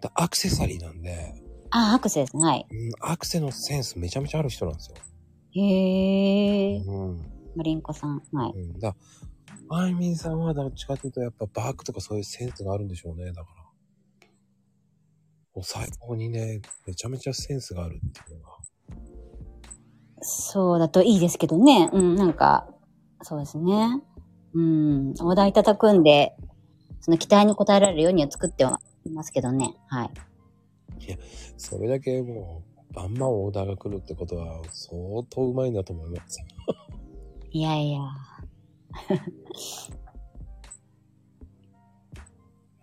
[0.00, 1.34] だアクセサリーなんで、
[1.70, 2.42] ああ、アクセですね。
[2.42, 2.66] はい。
[2.70, 4.96] うん、アクセのセンスめちゃめちゃある人なんですよ。
[5.52, 6.76] へえ。
[6.78, 7.16] うん。
[7.56, 8.22] マリンコさん。
[8.32, 8.52] はい。
[8.52, 8.94] うん、だ
[9.68, 13.32] あいみんさんはどっちかというとやっぱバッグとかそういうセンスがあるんでしょうね。
[13.32, 13.65] だから。
[15.56, 18.52] お最高にね、めちゃめちゃセンスがあるっていうのが。
[20.20, 21.88] そうだといいですけどね。
[21.94, 22.68] うん、なんか、
[23.22, 24.02] そうですね。
[24.52, 26.36] うん、お題いただくんで、
[27.00, 29.74] その期待に応えられるようには作ってはいますけどね。
[29.88, 30.10] はい。
[31.56, 36.38] それだけもう、バンバンオーダーが来るってことは相当うまいんだと思います。
[37.50, 38.00] いやいや。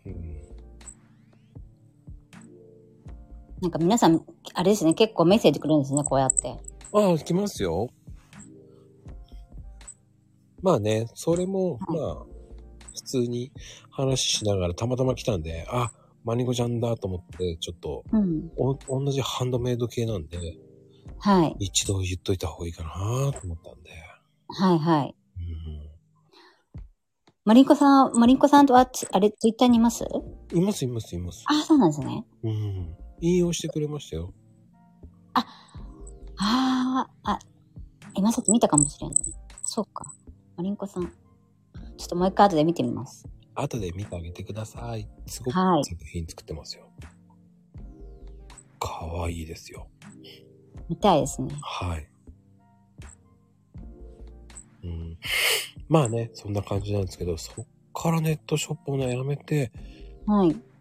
[0.05, 0.42] うん。
[3.64, 4.22] なんか皆さん、
[4.55, 6.59] あれですね、結構メッセージくるんですね、こうやって。
[6.91, 7.88] ああ、来ますよ。
[10.61, 12.26] まあね、それも、はいまあ、
[12.93, 13.53] 普通に
[13.89, 15.93] 話しながらたまたま来たんで、あ、
[16.26, 18.51] マニコちゃんだと思って、ちょっと、うん。
[18.57, 20.38] お、同じハンドメイド系なんで、
[21.20, 21.55] はい。
[21.59, 22.89] 一度言っといた方がいいかな
[23.32, 23.91] と思ったんで。
[24.49, 25.16] はいはい。
[25.38, 25.89] うん。
[27.45, 30.05] マリンコさん、マリンコさんとは、つあれ、ツイッターにいます？
[30.53, 31.45] います、います、います。
[31.47, 32.26] あ、そうなんですね。
[32.43, 32.97] うん。
[33.24, 34.34] 引用してくれましたよ。
[35.34, 35.45] あ
[36.36, 37.39] あ、あ、
[38.15, 39.17] 今さっき見たかもしれない。
[39.63, 40.03] そうか。
[40.57, 41.05] マリンコさん。
[41.97, 43.26] ちょっともう一回後で見てみます。
[43.55, 45.07] 後で見てあげてください。
[45.26, 46.89] すごくはい作品作ってますよ。
[48.78, 49.88] かわいいですよ。
[50.89, 51.55] 見たいですね。
[51.61, 52.07] はい。
[54.84, 55.17] うん。
[55.88, 59.71] まあね、そんな感じなんですけど、そっからネットショップをね、やめて、
[60.26, 60.72] はい。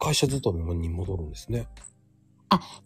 [0.00, 1.68] 会社勤めに戻るんですね。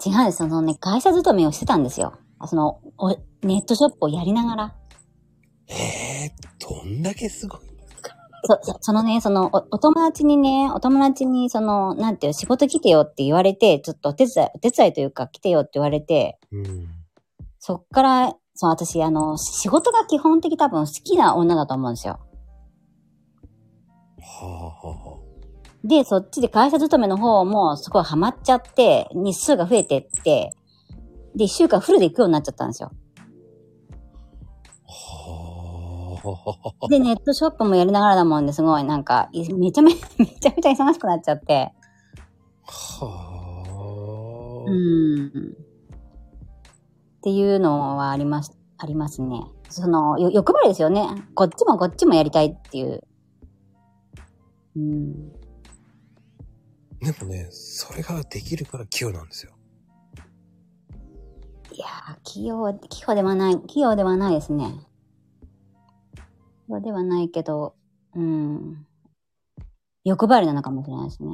[0.05, 0.39] 違うんです。
[0.39, 2.19] そのね、会社勤めをしてたんですよ。
[2.39, 3.11] あその、お
[3.43, 4.75] ネットショップをやりながら。
[5.67, 7.61] へえ、どんだけすごい。
[8.47, 16.89] そ、そそのね、そのお、お友達にね、お友達に、その、なんていう、仕事来てよって言われて、ちょっとお手伝い、お手伝いというか来てよって言われて、うん。
[17.59, 22.19] そっから、そう、私、あの、仕事が基本的多分好きな女だと思うんですよ。
[24.21, 25.14] はあはあは
[25.85, 30.55] で、そっちで会社勤めの方もすごいハマっちゃって、日数が増えてって、
[31.37, 32.91] で、一週間フルで行くようになっちゃったんですよ。
[36.89, 41.75] で、ネットショップもやりながらだもんですごいなんか、いめちゃめ、 めちゃめちゃ忙しくなっちゃって。
[42.63, 45.27] はうん。
[45.27, 45.31] っ
[47.23, 49.45] ていうのはあります、ありますね。
[49.69, 51.07] その、よ欲張りですよね。
[51.35, 53.03] こっちもこっちもやりたいっていう。
[54.77, 55.44] うん。
[57.05, 59.53] でもね、それができるから器用なんですよ。
[61.73, 64.81] いやー、器用、器用ではない、器用ではないですね。
[66.67, 67.75] 器用ではないけど、
[68.15, 68.87] うん。
[70.05, 71.29] 欲張りなのかもしれないですね。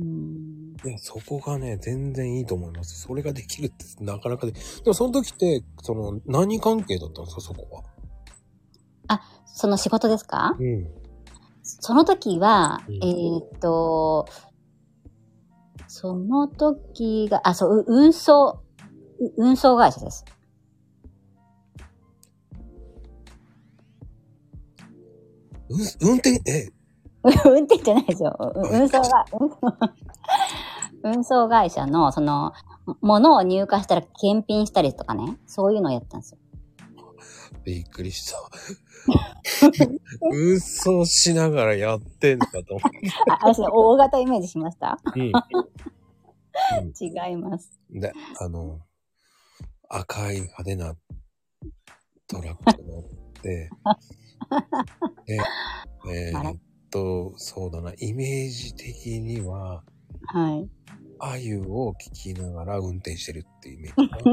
[0.00, 0.76] うん。
[0.84, 3.00] いや、そこがね、全然いいと思います。
[3.00, 4.52] それができるってなかなかで。
[4.52, 7.82] でもその時って、その、何関係だったんですか、そこ
[9.08, 9.20] は？
[9.46, 10.56] その仕事ですか？
[10.58, 10.88] うん。
[11.80, 14.26] その時は、うんえーっと、
[15.86, 18.60] その時が、あ、そう、う運送、
[19.20, 20.24] う運送会社です。
[25.68, 26.70] うん、運転、え、
[27.44, 28.34] 運転じゃないですよ。
[28.40, 29.24] う運送が、
[31.02, 32.52] 運送会社の、その、
[33.02, 36.38] 物を入荷したら検品したりとかね、そういうのをやってたんですよ。
[37.64, 38.36] びっくりした。
[40.32, 42.80] 運送しながらやってんだと思
[43.30, 44.98] あ、あれですね、大型イメージしました？
[45.14, 45.18] う。
[45.18, 45.32] うん。
[47.00, 47.70] 違います。
[47.90, 48.80] で、あの、
[49.88, 50.96] 赤い派手な
[52.26, 53.02] トラック乗っ
[53.42, 53.70] て、
[55.26, 55.38] で、
[56.10, 56.58] えーっ
[56.90, 59.82] と、そうだな、イメージ的には、
[60.26, 60.68] はい。
[61.20, 64.22] あゆを聞きながら運転してるっていうイメージかな。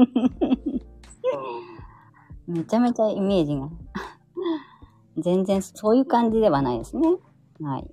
[2.46, 3.68] めちゃめちゃイメージが。
[5.18, 7.08] 全然そういう感じではないですね。
[7.60, 7.90] はい。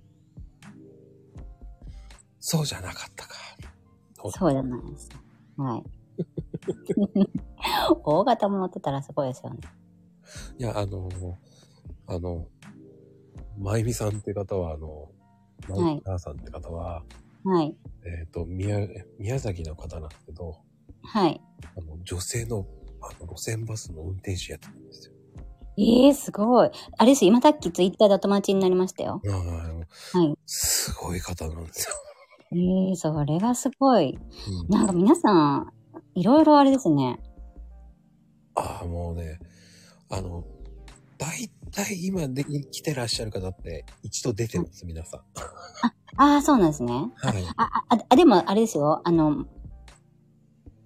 [2.39, 3.33] そうじゃなかったか。
[4.31, 5.09] そうじゃないです。
[5.57, 5.83] はい。
[8.03, 9.59] 大型も乗ってたらすごいですよね。
[10.57, 11.09] いや、あの、
[12.07, 12.47] あの、
[13.57, 15.09] まゆみさんって方は、あの、
[15.69, 17.03] まゆみさんって方は、
[17.43, 17.75] はい。
[18.05, 18.87] えっ、と、宮、
[19.19, 20.57] 宮崎の方なんですけど、
[21.03, 21.41] はい。
[21.75, 22.65] あの、女性の、
[23.03, 25.13] あの、路線バスの運転手やってたんですよ。
[25.77, 26.71] ええー、すごい。
[26.97, 29.21] あれです、今さっきツイッターでお友達になりましたよ。
[29.27, 30.37] ああはい。
[30.45, 31.95] すごい方なんですよ。
[32.51, 34.17] ええー、それがすごい。
[34.47, 35.73] うんなんか皆さん、
[36.15, 37.19] いろいろあれですね。
[38.55, 39.39] ああ、もうね、
[40.09, 40.43] あの、
[41.17, 45.21] 大体今で来てらっしゃる方って一度出てます、皆さん。
[46.17, 46.93] ああ、そうなんですね。
[47.15, 47.43] はい。
[47.57, 49.01] あ、あ、ああでもあれですよ。
[49.03, 49.45] あの、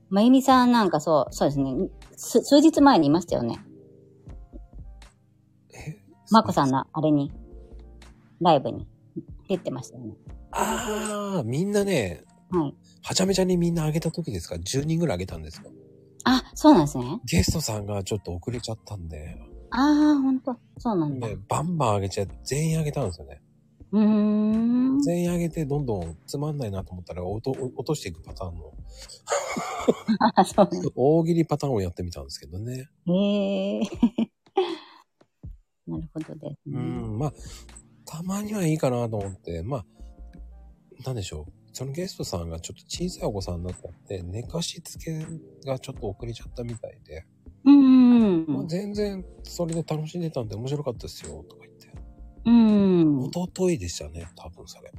[0.10, 1.90] まゆみさんなんかそう、そうですね。
[2.18, 3.60] す数日前にいましたよね。
[5.74, 5.98] え
[6.32, 7.32] まこさんのあれに、
[8.42, 8.88] ライブに
[9.48, 10.16] 出てましたよね。
[10.52, 12.76] ああ、みんなね、はい。
[13.04, 15.72] はちゃめちゃにみんなあげた時ですか ?10 人ぐらいあげたんですよ。
[16.24, 17.22] あ、そうなんですね。
[17.26, 19.38] ゲストさんがちょっと遅れちゃったんで、
[19.70, 20.58] ああ、ほんと。
[20.78, 21.28] そうなんだ。
[21.28, 23.42] でうバンバンあげちゃって全員あげたんですよね。
[23.94, 25.02] ーん。
[25.02, 28.74] 全員あげてどんどんつまんないなと思ったら落と落としていくパターンの。
[30.96, 32.90] 大喜利パターンをやってみたんですけどね。
[33.06, 33.82] へえ。
[35.88, 36.80] なるほどですうね。
[36.80, 37.34] ん、まあ、
[38.06, 39.86] たまにはいいかなと思って、まあ、
[41.06, 41.52] なんでしょう。
[41.72, 45.26] そのゲストさんがちょっと小さいお子さんだったんで、寝かしつけ
[45.66, 47.26] がちょっと遅れちゃったみたいで、
[47.66, 48.46] うん。
[48.48, 51.67] まあ、全然それで楽しんでたんで面白かったですよ、とか。
[52.48, 53.26] うん。
[53.26, 54.92] 一昨日でしたね、多分それ。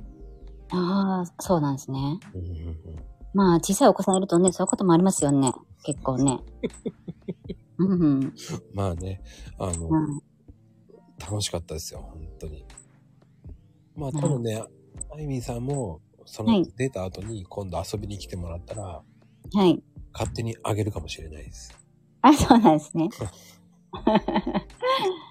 [0.70, 2.20] ああ、そうなんですね。
[2.34, 2.78] うんうんうん
[3.34, 5.52] まあ、小さいお子さんいるとね、そういうこともありますよね。
[5.84, 6.40] 結構ね。
[7.78, 7.90] うん。
[7.90, 8.34] うん。
[8.74, 9.20] まあね、
[9.58, 10.20] あの、うん
[11.20, 12.64] 楽しかったですよ、本当に。
[13.96, 14.66] まあ多分ね、あ
[15.18, 19.02] ゆみさんも、そのはい出た後に今度遊びに来てもらったら、
[19.52, 19.82] はい。
[20.12, 21.76] 勝手にあげるかもしれないです。
[22.22, 23.08] あ、そうなんですね。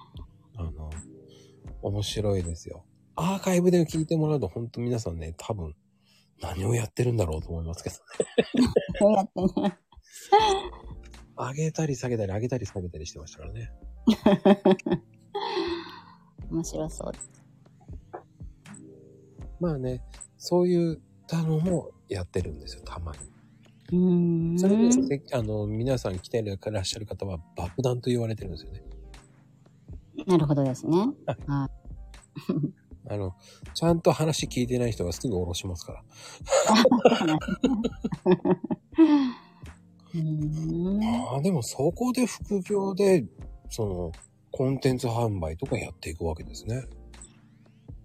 [1.82, 2.84] 面白いですよ。
[3.16, 5.74] アーカイブで聞いてもらうと本当皆さんね、多分
[6.40, 8.72] 何をやってるんだろうと思いますけどね。
[8.98, 9.78] そうやってね。
[11.36, 13.72] 上げたり下げたり上げたり下げたりしてましたからね。
[16.50, 17.30] 面白そうです。
[19.60, 20.02] まあね、
[20.36, 23.18] そういったのもやってるんですよ、たまに。
[23.92, 24.58] うーん。
[24.58, 28.82] それで、せあの、皆さん来てらっしゃる方は爆弾と言われてるんですよね。
[30.26, 31.08] なるほどですね。
[33.10, 33.34] あの、
[33.74, 36.02] ちゃんと話聞いてない人はすぐ下ろしますから。
[41.32, 43.24] ああ、でもそこで副業で、
[43.70, 44.12] その、
[44.50, 46.84] コンテンツ販売とかやっていくわけですね。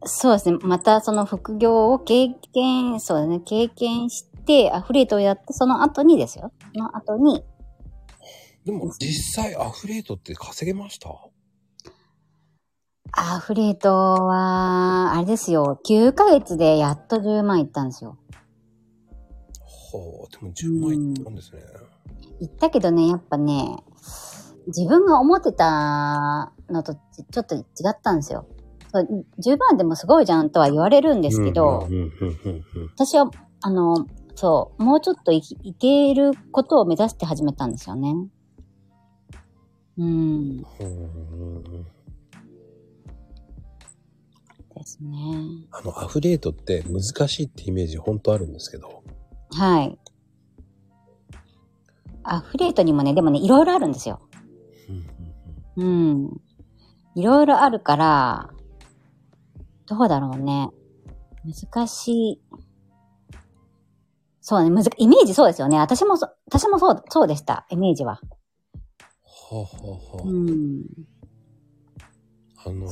[0.05, 0.57] そうですね。
[0.61, 3.39] またその副業を経験、そうですね。
[3.39, 6.51] 経験して、アフリエイトをやって、その後にですよ。
[6.73, 7.43] その後に、
[8.65, 11.09] でも実際アフリエイトって稼げました？
[13.15, 15.79] アフリエイトは、あれですよ。
[15.85, 18.17] 9ヶ月でやっと10万いったんですよ。
[19.67, 21.61] ほう、でも10万いったんですね。
[22.39, 23.77] 言ったけどね、やっぱね、
[24.65, 28.47] 自分が思ってたのとちょっと違ったんですよ。
[28.91, 33.29] そう10万でもすごいじゃんとは言われるんですけど、うんうんうんうんうん私は、
[33.61, 38.15] あの、そう、もうちょっといきいけることを目指して始めたんですよね。
[39.99, 40.65] うん。
[44.83, 45.67] ですね。
[45.71, 49.03] あの、アフリエイトって難しいってイメージ本当あるんですけど。
[49.51, 49.97] はい。
[52.23, 54.21] アフリエイトにもね、でもね、いろいろあるんですよ。
[55.75, 56.41] うん。
[57.15, 58.49] いろいろあるから、
[59.87, 60.69] どうだろうね。
[61.43, 62.41] 難しい。
[64.41, 65.77] そうね、むず、イメージそうですよね。
[65.79, 67.65] 私もそ、私もそう、そうでした。
[67.69, 68.13] イメージは。
[68.13, 68.19] は
[69.51, 70.83] あ、はあはあうん。
[72.65, 72.87] あの、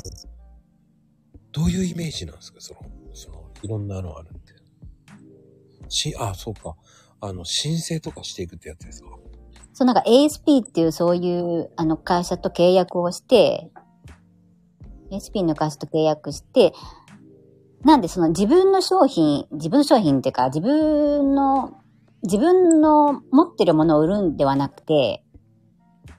[1.51, 2.59] どういうイメージなんですか？
[2.61, 2.79] その、
[3.13, 4.53] その、いろんなのあるって。
[5.89, 6.75] し、あ、そうか。
[7.19, 9.09] あの、申請とかしていくってやつですか？
[9.73, 13.69] そう、なんか ASP っていうそういう、あの、会社と契約をして、
[15.11, 16.73] ASP の会社と契約して、
[17.83, 21.73] なんでその自分の商品、自分の商品っていうか、自分の、
[22.23, 25.23] 自分の持ってるものを売るんではなくて、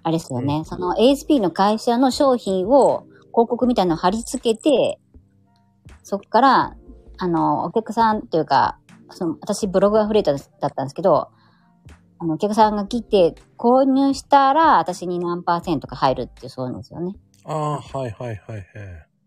[0.02, 4.98] あれですよね、うんその ASP の会社の商品を広告みたいなのを貼り付けて、
[6.02, 6.76] そこから、
[7.18, 8.78] あの、お客さんというか、
[9.10, 11.30] その私ブログアフレートだったんですけど、
[12.18, 17.16] あの、お客さんが来て購入したら、私に何パーセントか入るってそうなんですよね。
[17.44, 18.66] ああ、はいはいはいはい。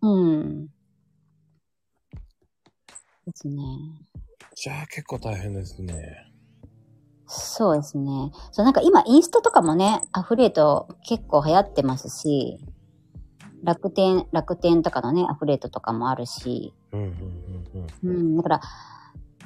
[0.02, 0.68] うん。
[3.26, 3.64] ですね。
[4.56, 6.32] じゃあ結構大変ですね。
[7.28, 8.32] そうですね。
[8.52, 12.60] そう、なんか今インスタとかもね、アフレート結構流行ってますし、
[13.66, 17.08] 楽天、楽天とかのね、アフレートとかもあるし、うんうん
[18.04, 18.16] うんうん。
[18.16, 18.62] うん、だから、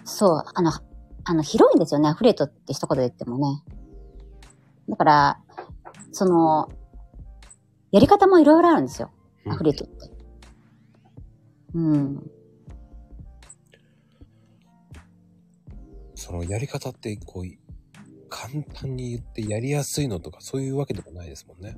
[0.03, 0.73] そう、あの、
[1.23, 3.63] あの、広いんですよね、アフレートって一言で言ってもね。
[4.89, 5.39] だから、
[6.11, 6.69] その、
[7.91, 9.09] やり方もいろいろあるんですよ、
[9.47, 10.11] アフレートって。
[11.75, 12.31] うん。
[16.15, 17.43] そのやり方って、こう、
[18.27, 21.77] 簡単に言ってやりやすいのとかそういうわけでもないですもんね。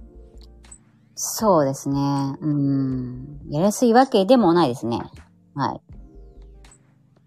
[1.24, 2.00] そうですね。
[2.42, 3.42] うん。
[3.52, 5.04] やりやすいわけでもないですね。
[5.54, 5.80] は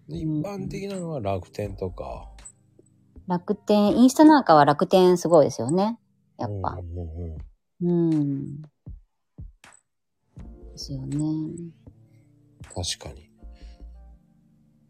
[0.09, 0.11] い。
[0.11, 2.27] で一般的なのは楽天とか。
[3.25, 5.97] 楽天、インスタなんかは楽天すごいですよね。
[6.37, 6.77] やっぱ
[7.81, 7.87] う。
[7.87, 8.61] んうん。
[8.63, 8.67] で
[10.75, 11.25] すよね。
[12.63, 13.31] 確かに。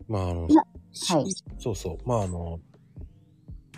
[0.07, 0.49] まああの、はい
[1.59, 1.97] そうそう。
[2.07, 2.59] まああの、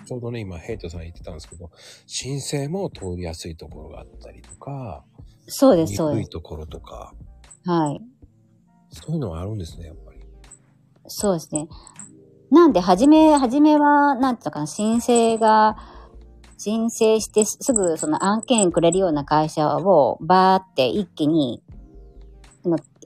[0.08, 1.70] ちょうどね、今ヘイトさん言ってたんですけど、
[2.05, 5.03] 申請も通りやすいところがあったりとか、
[5.47, 6.18] そうです、そうです。
[6.20, 7.14] 鈍いところとか、
[7.66, 8.01] はい。
[8.89, 10.20] そういうのはあるんですね、やっぱり。
[11.08, 11.68] そうですね。
[12.49, 15.76] なんで、はじめ、はじめは、なんていうのかな、申請が、
[16.58, 21.62] 申請してすすぐその案件くれるような会社をバーって一気に、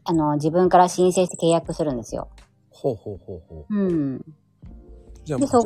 [0.04, 2.30] あの自分から申請して契約するんですよ。
[2.70, 3.76] ほうほうほうほう。
[3.76, 4.26] うん。
[5.32, 5.64] じゃあ、でそう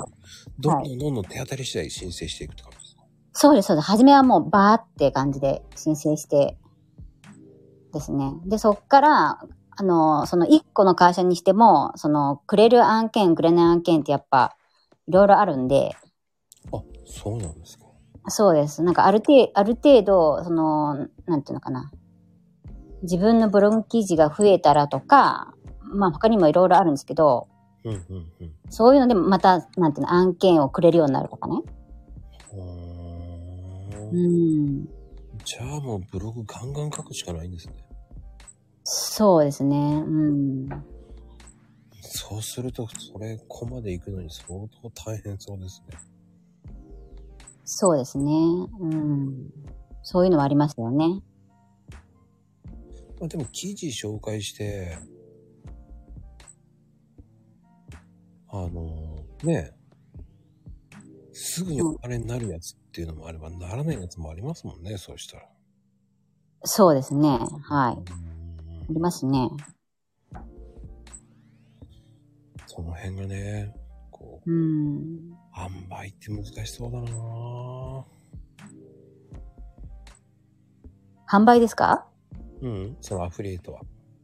[0.60, 3.04] どんどんどんどん手当たり次第申請していくって感じですか、
[3.34, 3.90] そうです、そうです。
[3.90, 6.58] はじめはもうバーって感じで申請して、
[7.92, 8.34] ですね。
[8.46, 9.40] で、そっから、
[9.78, 14.56] あの、その一個の会社にしても、その、くれる案件、くれない案件ってやっぱ、
[15.08, 15.96] いろいろあるんで、
[16.72, 17.86] あ、そうなんですか。
[18.28, 18.84] そうです。
[18.84, 21.92] なんかある程ある程度、その、なんていうのかな。
[23.04, 25.54] 自分のブログ記事が増えたらとか、
[25.84, 27.48] まあ他にもいろいろあるんですけど、
[27.86, 28.54] うんうんうん。
[28.70, 31.62] そういうのでまた、なんていうの、案件をくれるようになるとかね。
[34.12, 34.86] うん。
[35.44, 37.74] じゃあもうブログガンガン書くしかないんですね。
[38.84, 39.78] そうですね。
[39.78, 40.70] うん。
[42.02, 44.48] そうすると、それ、こまで行くのに相
[44.82, 45.98] 当大変そうですね。
[47.66, 48.32] そうですね。
[48.80, 49.52] うん。
[50.04, 51.22] そういうのはありますよね。
[53.20, 54.98] まあでも記事紹介して、
[58.58, 59.74] あの、ねえ、
[61.34, 65.44] すぐにお金になるやつっていうのもあれば、ならないやつもありますもんね、そうしたら。
[66.64, 67.38] そうですね。
[67.64, 67.98] はい。
[67.98, 68.04] あ
[68.90, 69.50] りますね。
[72.66, 73.76] その辺がね、
[74.10, 75.38] こう、うん。
[75.54, 78.04] 販売って難しそうだなぁ
[81.28, 82.08] 販売ですか？
[82.62, 83.82] うん、そのアフリエイトは。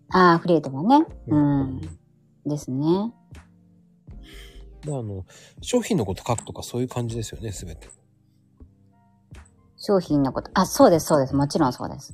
[0.10, 1.06] ああ、アフリエイトはね。
[1.28, 1.82] ううんん。
[2.46, 3.14] ですね。
[4.84, 5.26] であの、
[5.62, 7.90] 商品のこと書くとかそういう感じですよね、すべて。
[9.78, 10.52] 商品のこと。
[10.54, 11.36] あ、そうです、そうです。
[11.36, 12.14] もちろんそうです。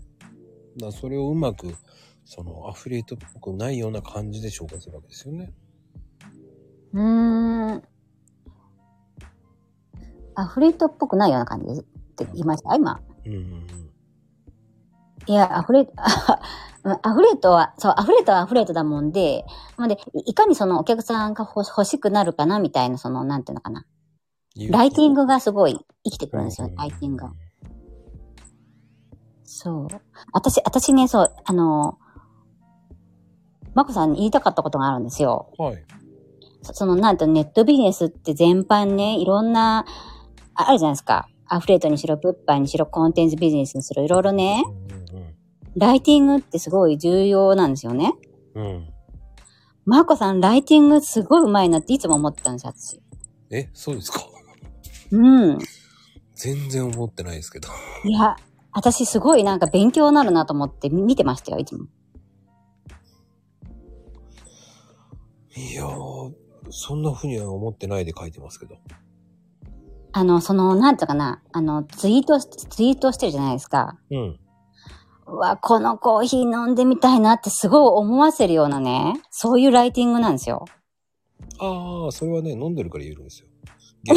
[0.78, 1.76] だそれをうまく、
[2.26, 5.54] そのアフリエイトっぽくないような感じで紹介するわけですよね。
[6.94, 7.84] うーん。
[10.36, 11.84] アフレートっぽくないような感じっ
[12.16, 13.00] て言いました今。
[13.26, 13.87] うんうんうん。
[15.28, 15.88] いや、アフレ
[17.04, 19.46] アフレートは、そう、アフレートはアフレートだもんで、
[19.78, 23.86] なので、いいかにそのお客さんが欲欲しくなるかなみたいな、その、なんていうのかな。
[24.70, 27.34] ライティングがすごい生きてくるんですよ、ライティングが。
[29.44, 29.88] そう。
[30.34, 32.00] 私、私ね、そう、あの、
[33.74, 35.52] まこさんに言いたかったことがあるんですよ。
[35.58, 35.84] はい。
[36.64, 39.86] そその、なんとネットビジネスって全般ね、いろんな、
[40.56, 41.28] ああるじゃないですか。
[41.48, 44.64] アフレートにしろ、物販にしろ、コンテンツビジネスにしろ、いろいろね、
[45.78, 48.14] ライティングってすごい重要なんですよね。
[48.56, 48.66] うん。
[48.66, 48.90] うん。
[49.86, 53.02] マーコさん、ライティングすごい上手いなっていつも思ってたんですよ、私。
[53.52, 54.20] え、そうですか？
[55.12, 55.58] うん。
[56.36, 57.70] 全然思ってないですけど。
[58.04, 58.36] いや、
[58.74, 61.86] 私すごいなんか勉強になるなと思って見てましたよ、いつも。
[65.56, 66.34] いやー、
[66.70, 68.76] そんな風には思ってないで書いてますけど。
[70.12, 73.98] あの、その、なんていうかな、あの、ツイートし、ツイートしてるじゃないですか。
[74.12, 74.40] うん。
[75.28, 80.66] うわ、このコーヒー飲んでみたいなってすごい思わせるようなね、そういうライティングなんですよ。
[81.60, 83.48] ああ、それはね、飲んでるから言えるんですよ。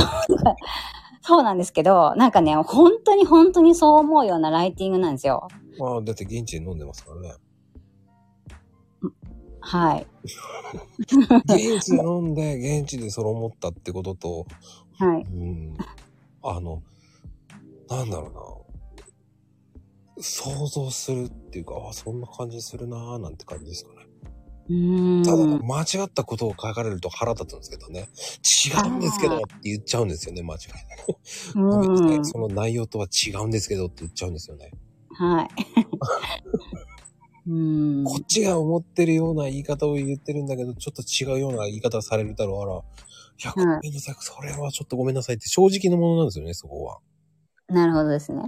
[1.22, 5.48] そうなんですけど、なんかね、本当に本当にそう思うようなライティングなんですよ。
[5.78, 7.34] まあ、だって現地で飲んでますからね。
[9.60, 10.06] はい。
[11.44, 14.46] 現地で飲んで、現地でそれ思ったってことと、
[14.98, 15.22] はい。
[15.22, 15.76] うん。
[16.42, 16.82] あの、
[17.88, 18.40] なんだろうな。
[20.20, 24.10] 想像するっていうか、あそんな感じするなーなんて感じですかね。
[25.24, 28.08] ただ、間違ったことを書かれると腹立つんですけどね。
[28.64, 31.70] 違うんですけどって言っちゃうんですよね、間違いなく。
[31.70, 32.24] ごめんなさいうん。
[32.24, 34.70] その内容とは違うんですけどって言っちゃうんですよね。
[35.14, 35.48] はい。
[37.48, 38.04] うーん。
[38.04, 42.74] こっちが思ってるような言い方を言ってるんだけど、ちょっと違うような言い方されるだろう、あら。
[42.76, 42.78] い
[43.42, 46.98] や、ごめんなさい、それはちょっとごめんなさいって正直なものなんですよね、そこは。
[47.68, 48.42] なるほどですね。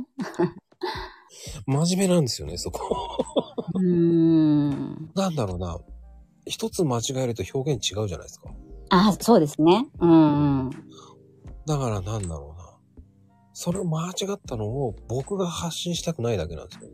[1.66, 3.18] 真面目なんですよね、そこ。
[3.74, 5.10] うーん。
[5.14, 5.78] なんだろうな。
[6.46, 8.50] 一つ間違えると表現違うじゃないですか。
[8.90, 9.88] あ、そうですね。
[10.00, 10.70] うんうん。
[11.66, 12.68] だからなんだろうな。
[13.54, 16.90] それを間違ったのを僕が発信したくないだけなんですよ。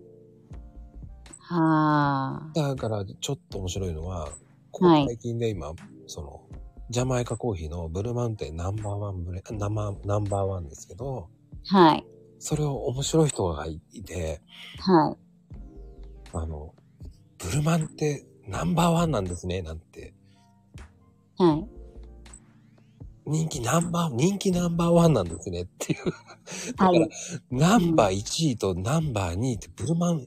[1.41, 2.53] はあ。
[2.55, 4.29] だからちょっと面白いのは、
[4.71, 5.73] ここはい最近で今、
[6.07, 6.43] その、
[6.91, 11.29] ジャマイカコーヒーのブルーマウンテンナンバーワンブレ、ナンバーナンバーワンですけど、
[11.67, 12.07] はい。
[12.39, 14.41] それを面白い人がいて、
[14.81, 15.17] はい。
[16.33, 16.75] あの、
[17.39, 20.15] ブルマンってナンバーワンなんですね、なんて。
[21.37, 21.69] はい。
[23.27, 26.05] 人気ナンバー、人気ナンバーワンなんですねっていう。
[26.07, 27.11] だから、はい。
[27.51, 30.27] ナンバー1位とナンバー2位ってブルマン、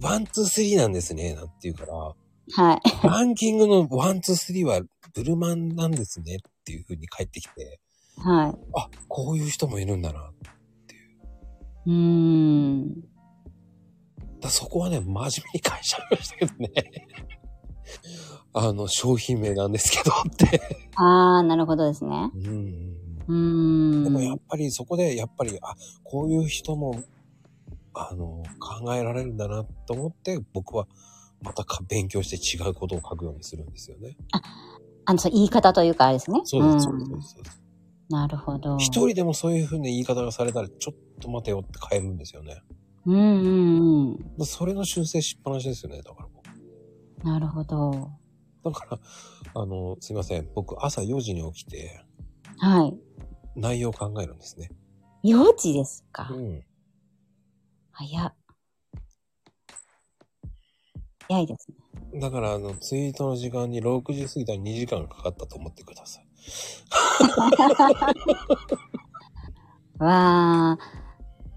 [0.00, 2.14] ワン、ツー、スリーなんですね、なんて言うから、は
[2.74, 3.06] い。
[3.06, 4.80] ランキングのワン、ツー、スリーは
[5.14, 7.80] ブルマンなんですねっていう風に返ってきて、
[8.18, 8.58] はい。
[8.76, 10.30] あ、こういう人もいるんだな。
[11.88, 13.04] うーん。
[14.40, 15.24] だそこはね、真面目
[15.54, 16.70] に返しちゃいましたけどね。
[18.52, 20.60] あの、商品名なんですけどって。
[20.96, 22.30] ああ、なるほどですね。
[22.34, 24.04] うんうん。
[24.04, 25.74] でもやっぱりそこで、やっぱり、あ、
[26.04, 27.02] こういう人も、
[27.94, 30.86] あの、考えられるんだなと思って、僕は
[31.40, 34.16] またか勉強して違うことを書くようにするんですよね。
[35.06, 36.42] あの、そう言い方というかあれですね。
[36.44, 37.67] そうです、んそうです、そうです。
[38.10, 38.78] なるほど。
[38.78, 42.62] 一人でもそういう風な言い方がされたら、ちょっと待てよって変えるんですよね。
[43.04, 44.46] うんうんうん。
[44.46, 47.24] それの修正しっぱなしですよね、だから僕。
[47.24, 48.10] なるほど。
[48.64, 48.98] だから、
[49.54, 50.48] あの、すいません。
[50.54, 52.04] 僕、朝4時に起きて、
[52.58, 52.96] はい。
[53.56, 54.70] 内容を考えるんですね。
[55.24, 56.28] 4時ですか。
[56.30, 56.64] うん。
[57.90, 58.34] 早っ。
[61.28, 61.68] 早いです
[62.12, 62.20] ね。
[62.20, 66.27] だから、あの、ツイートの時間に6時過ぎたら2時間かかったと思ってください。
[69.98, 70.78] わあ。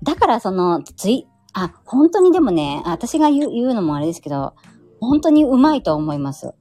[0.04, 4.54] だからその、つい、あ、本当にでもね、あ私が言う言うのもあれですけど、
[5.00, 6.54] 本当にうまいと思います。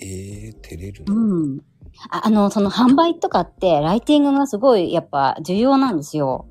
[0.00, 1.20] えー、照れるうな。
[1.20, 1.60] ん。
[2.10, 6.46] ああの、その販売とかって、ライティングがすごい、やっぱ、重要なんですよ。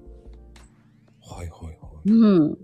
[1.21, 1.71] はいはいは
[2.05, 2.09] い。
[2.09, 2.57] うん。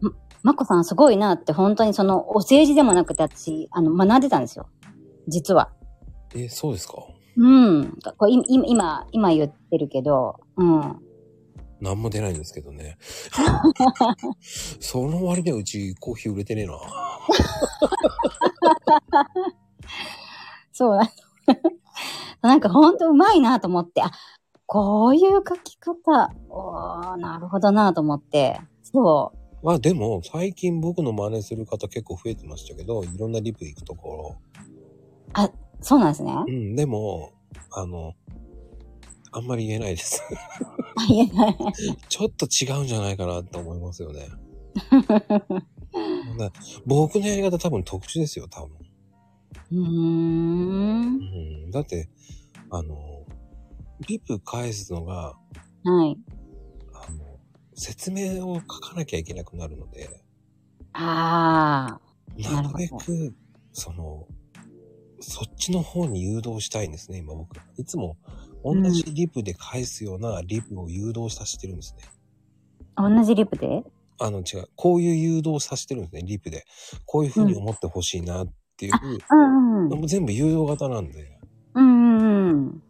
[0.00, 0.10] ま、
[0.42, 4.68] まこさんすごいなって、本当にその、お政治でもなくて、私、あの、学んでたんですよ。
[5.28, 5.70] 実は。
[6.34, 6.94] えー、そうですか？
[7.36, 7.48] う
[7.80, 7.98] ん。
[8.18, 10.80] こ今、今、今言ってるけど、うん。
[11.80, 12.98] なんも出ないんですけどね。
[14.80, 16.78] その割にはうちコーヒー売れてねえな。
[20.72, 21.10] そうだ。
[22.42, 24.10] なんかほんとうまいなと思って、あ、
[24.66, 34.38] こういう書き方、おーなるほどなと思って、そまあでも、最近僕の真似する方結構増えてましたけど、いろんなリプ行くとこ
[35.34, 35.44] ろ。
[35.44, 35.50] う、
[35.82, 36.32] そうなんですね。
[36.46, 37.32] うん、でも、
[37.72, 38.14] あの、
[39.32, 40.22] あんまり言えないです。
[41.08, 41.56] 言えない。
[42.08, 44.28] ちょっと違うんじゃないかなと思いますよね。
[46.38, 46.50] な
[46.86, 48.76] 僕のやり方多分特殊ですよ、多分。
[49.72, 51.18] うーん。
[51.64, 52.08] うん、だって、
[52.70, 53.24] あの、
[54.06, 55.36] リプ返すのが、
[55.84, 56.18] はい。
[56.92, 57.38] あの、
[57.74, 60.22] 説明を書かなきゃいけなくなるので、
[60.92, 62.52] ああ。
[62.52, 63.34] なるべく、
[63.72, 64.26] その、
[65.20, 67.56] そっちの方に誘導したいんですね、今僕。
[67.76, 68.16] いつも
[68.64, 72.04] 同じリプで返すようなリプを誘導させてるんですね。
[72.96, 73.84] 同じリプで？
[74.18, 76.64] あの違う、こういう誘導させてるんですね、リプで。
[77.06, 78.92] こういう風に思ってほしいなっていう、
[79.30, 80.06] うんうん。
[80.06, 81.38] 全部誘導型なんで、
[81.74, 81.88] うんう
[82.22, 82.82] んうん。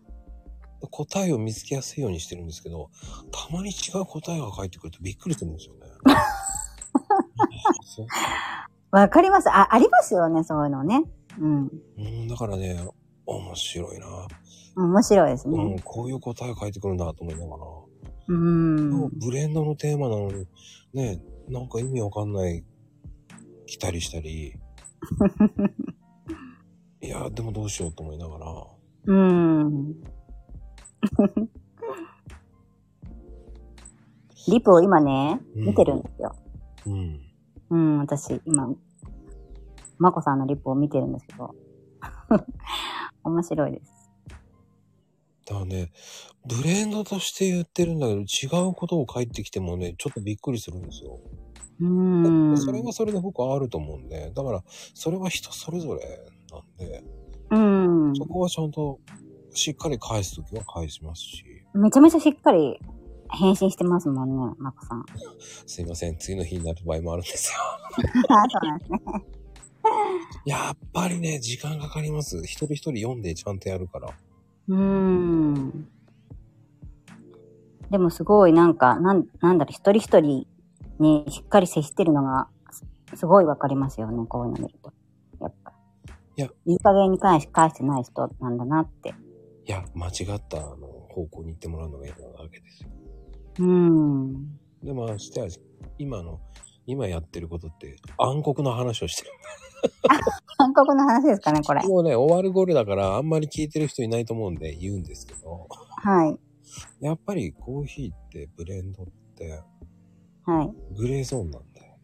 [0.91, 2.91] 答えを見つけやすいようにしてるんですけど、
[3.31, 5.81] たまに違う答えが返ってくるとびっくりするんですよね。
[8.91, 9.49] わかります。
[9.51, 11.05] あ、ありますよね、そういうのね。
[11.41, 11.71] うん。
[11.99, 12.79] うん、だからね、
[13.27, 14.29] 面白いな。
[14.77, 15.81] 面白いですうねん、。
[15.81, 17.65] こういう答え返ってくるんだと思いながら。
[18.29, 19.09] うん。
[19.19, 20.47] ブレンドのテーマなのに、
[20.95, 22.65] ね、なんか意味わかんない、
[23.67, 24.53] 来たりしたり。
[27.03, 28.67] いや、でもどうしようと思いながら。
[29.07, 29.95] うん。
[34.49, 36.35] リプを今ね、うん見てるんですよ。
[36.87, 37.21] うん。
[37.71, 38.69] うん、私、今、
[40.01, 41.55] まこさんのリプを見てるんですけど。
[43.23, 44.11] 面白いです。
[45.47, 45.93] だからね、
[46.47, 51.19] ブレンドとして言ってるんだけど、違うことを書いてきてもね、ちょっとびっくりするんですよ。
[51.81, 51.87] う
[52.53, 52.57] ん。
[52.57, 54.63] それはそれで僕はあると思うんで、だから、
[54.95, 56.01] それは人それぞれ
[56.51, 57.05] なんで、
[57.51, 57.59] う
[58.11, 58.17] ん。
[58.17, 59.01] そこはちゃんと
[59.53, 61.45] しっかり返すときは返しますし、
[61.75, 62.79] めちゃめちゃしっかり
[63.29, 65.05] 返信してますもんね、まこさん。
[65.67, 67.59] すいません、次の日になる場合もあるんですよ。
[68.29, 69.40] あ そうなんですね。
[70.45, 72.39] やっぱりね、時間かかります。
[72.39, 74.09] 一人一人読んでちゃんとやるから。
[74.69, 75.89] うーん。
[77.91, 80.47] でもすごいなんか、なん、なんだろう、一人一人
[80.99, 84.93] にしっかり接してるのが、すすごいわかりますよね、こういうの見ると。
[85.41, 85.73] やっぱ。
[86.37, 89.13] いや、いい加減に返し、返してない人なんだなって。
[89.67, 92.91] いや、間違ったあの方向に行ってもらうのが嫌なわけですよ。
[93.59, 94.59] うーん。
[94.83, 95.49] で、まあ、しては、
[95.99, 96.41] 今の、
[96.87, 99.31] 今やってることって暗黒の話をしてる。
[100.59, 101.83] 韓国の話ですかね、これ。
[101.87, 105.69] もうね、終わる頃だからあんまり聞いてる人いないと思うんで言うんですけど、
[106.03, 106.39] はい。
[107.01, 109.07] やっぱりコーヒーってブレンドっ
[109.37, 109.63] て
[110.45, 110.95] はい。
[110.97, 111.99] グレーゾーンなんだよ。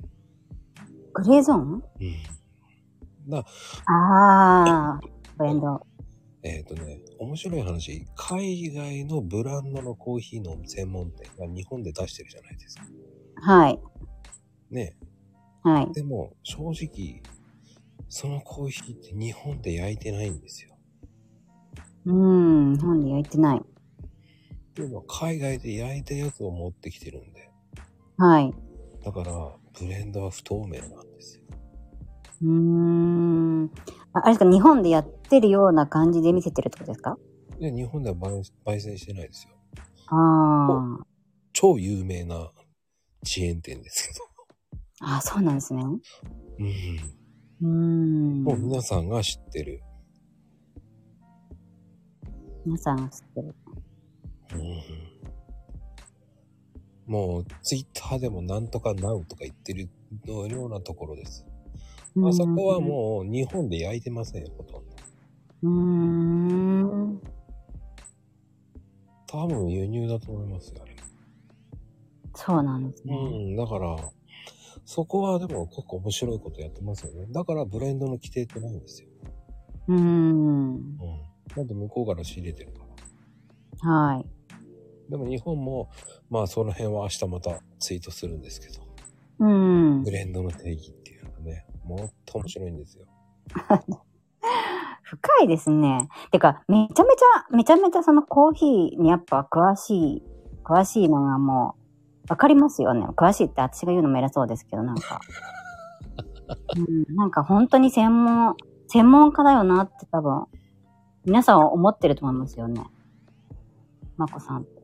[1.15, 1.61] グレーゾーン？
[1.61, 1.83] うん。
[3.31, 3.45] だ
[3.87, 5.09] あー、
[5.39, 5.81] ブレンド。
[6.43, 12.85] えっ、とね、面白い話、海外のブランドのコーヒーの専門店が日本で出してるじゃないですか。
[13.41, 13.81] はい。
[14.71, 14.97] ね。
[15.63, 15.93] はい。
[15.93, 17.23] でも、正直、
[18.09, 20.77] そのコーヒーって日本で焼いてないんですよ。
[22.07, 23.59] うーん、日本で焼いてない。
[23.59, 27.51] っていうのは海外で焼いたやつを持ってきてるんで。
[28.19, 28.55] はい。
[29.05, 31.45] だから、ブレンドは不透明なんですよ。
[32.43, 33.71] うーん。
[34.13, 37.19] ああれですか、日本でやってるような感じで見せてるってことですか？
[37.59, 39.55] で、日本では焙焙煎してないですよ。
[40.09, 41.07] ああ。
[41.53, 42.51] 超有名な
[43.25, 44.25] チェーン店ですけど。
[45.01, 45.83] あ、そうなんですね。
[45.83, 45.99] うん。
[47.63, 48.45] うーん。
[48.45, 49.83] もう皆さんが知ってる。
[52.65, 53.55] 皆さんが知ってる。
[54.55, 54.57] う
[57.11, 57.13] ん。
[57.13, 59.89] もう、ツイッターでもなんとかなうとか言ってる
[60.27, 61.47] のようなところです。
[62.25, 64.97] あそこはもう日本で焼いてませんよ、ほとんど。
[65.63, 67.21] うーん。
[69.27, 70.97] 多分輸入だと思いますよ、あれ。
[72.35, 73.17] そうなんですね。
[73.17, 73.19] う
[73.53, 73.97] ん、だから、
[74.87, 77.27] そこはでも結構面白いことやってますよね。
[77.31, 79.09] だからブレンドの規定ってないんですよ。
[79.89, 80.01] うーん。
[80.01, 80.99] うん。
[81.55, 82.85] だって向こうから仕入れてるか
[83.85, 83.91] ら。
[83.91, 84.27] はい。
[85.11, 85.91] でも日本も、
[86.31, 88.87] まあその辺は明日またツイートするんですけど、
[89.41, 90.11] うんブ。
[90.11, 93.07] レンドの定義っていうのがね、もっと面白いんですよ。
[95.03, 96.09] 深いですね。
[96.31, 100.23] てか、めちゃめちゃ、めちゃめちゃそのコーヒーにやっぱ詳しい、
[100.65, 101.86] 詳しいのがもう、
[102.29, 103.07] わかりますよね。
[103.17, 105.21] 詳しいって私が言うのも偉そうですけど、なんか。
[106.77, 108.57] うん、なんか本当に専門、
[108.89, 110.47] 専門家だよなって多分、
[111.25, 112.85] 皆さんは思ってると思いますよね。
[114.17, 114.83] まこさんって。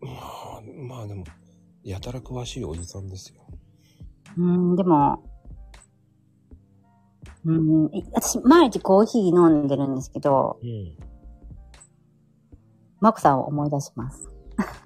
[0.00, 1.24] まあ、まあでも、
[1.82, 3.40] やたら詳しいおじさんですよ。
[4.36, 5.22] うん、でも、
[7.44, 10.96] うん、い私、毎日コーヒー飲んでるんですけど、うん。
[13.00, 14.33] マコさんを思い出します。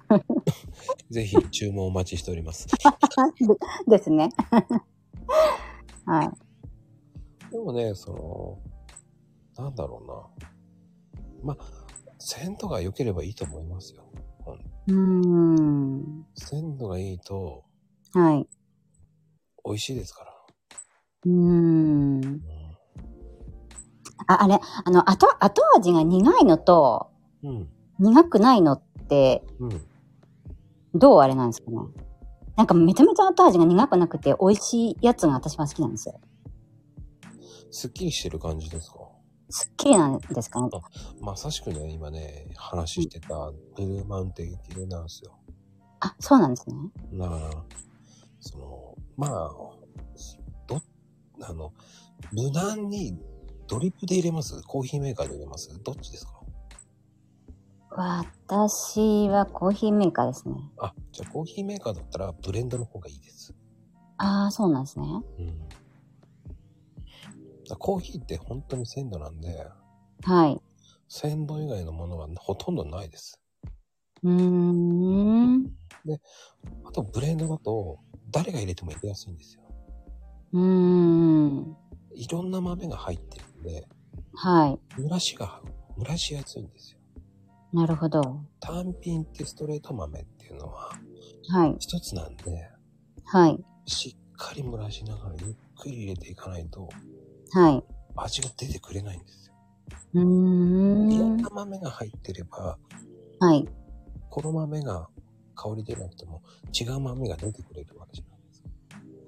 [1.09, 2.67] ぜひ注文お待ちしております。
[2.67, 2.75] で
[3.97, 4.29] ですね。
[6.05, 7.51] はい。
[7.51, 8.59] でもね、その、
[9.63, 10.45] なんだろうな。
[11.43, 11.65] まあ、
[12.19, 14.03] 鮮度が良ければいいと思いますよ。
[14.87, 16.25] うーん。
[16.35, 17.63] 鮮度がいいと
[18.13, 18.47] はい。
[19.65, 20.33] 美味しいですから。
[21.25, 22.21] うーん。
[22.23, 22.41] う
[24.27, 27.11] あ、あれ、あの、後、後味が苦いのと、
[27.43, 27.47] ん。
[27.47, 27.69] うん。
[27.99, 29.88] 苦くないのって、うん。
[30.93, 31.77] どうあれなんですかね。
[32.55, 36.19] なんかめちゃめちゃ後味が苦くなくて美味しいやつが私は好きなんですよ。
[37.71, 38.97] すっきりしてる感じですか？
[39.51, 40.69] すっきりなんですかね。
[41.21, 45.39] まさしくね、今ね、話してたブルーマウンテン系なんですよ。
[46.01, 46.75] あ、そうなんですね。
[47.13, 47.51] だから、
[48.39, 49.51] その、まあ、
[50.67, 50.81] ど、
[51.41, 51.73] あの、
[52.31, 53.17] 無難に
[53.67, 54.61] ドリップで入れます？
[54.63, 55.69] コーヒーメーカーで入れます？
[55.83, 56.38] どっちですか？
[57.99, 60.55] 私はコーヒーメーカーですね。
[60.77, 63.53] あ、じゃあコーヒーメーカーだったらブレンドの方がいいです。
[64.15, 65.05] ああ、そうなんですね。
[65.37, 65.59] うん。
[67.67, 69.49] だコーヒーって本当に鮮度なんで、
[70.23, 70.57] はい。
[71.09, 73.41] 鮮度以外のものはほとんどないです。
[74.23, 75.65] うーん。
[76.85, 77.99] あとブレンドだと
[78.31, 79.63] 誰が入れても入れやすいんですよ。
[80.53, 81.77] うーん。
[82.15, 83.85] いろんな豆が入ってるんで、
[84.35, 85.01] はい。
[85.01, 85.61] 蒸らしが、
[85.97, 86.98] 蒸らしやすいんですよ。
[87.73, 88.41] なるほど。
[88.59, 90.91] 単品ってストレート豆っていうのは
[91.49, 91.75] はい。
[91.79, 92.69] 一つなんで、
[93.25, 93.63] はい。
[93.85, 96.89] しっかり蒸らしながらゆっくり入れていかないと
[97.51, 97.83] はい。
[98.15, 99.53] 味が出てくれないんですよ。
[100.15, 101.41] うーいろんん。
[101.41, 102.77] な豆が入ってれば、
[103.39, 103.67] はい。
[104.29, 105.07] この豆が
[105.55, 106.41] 香り出なくても
[106.79, 108.69] 違う豆が出てくれるわけじゃないですか。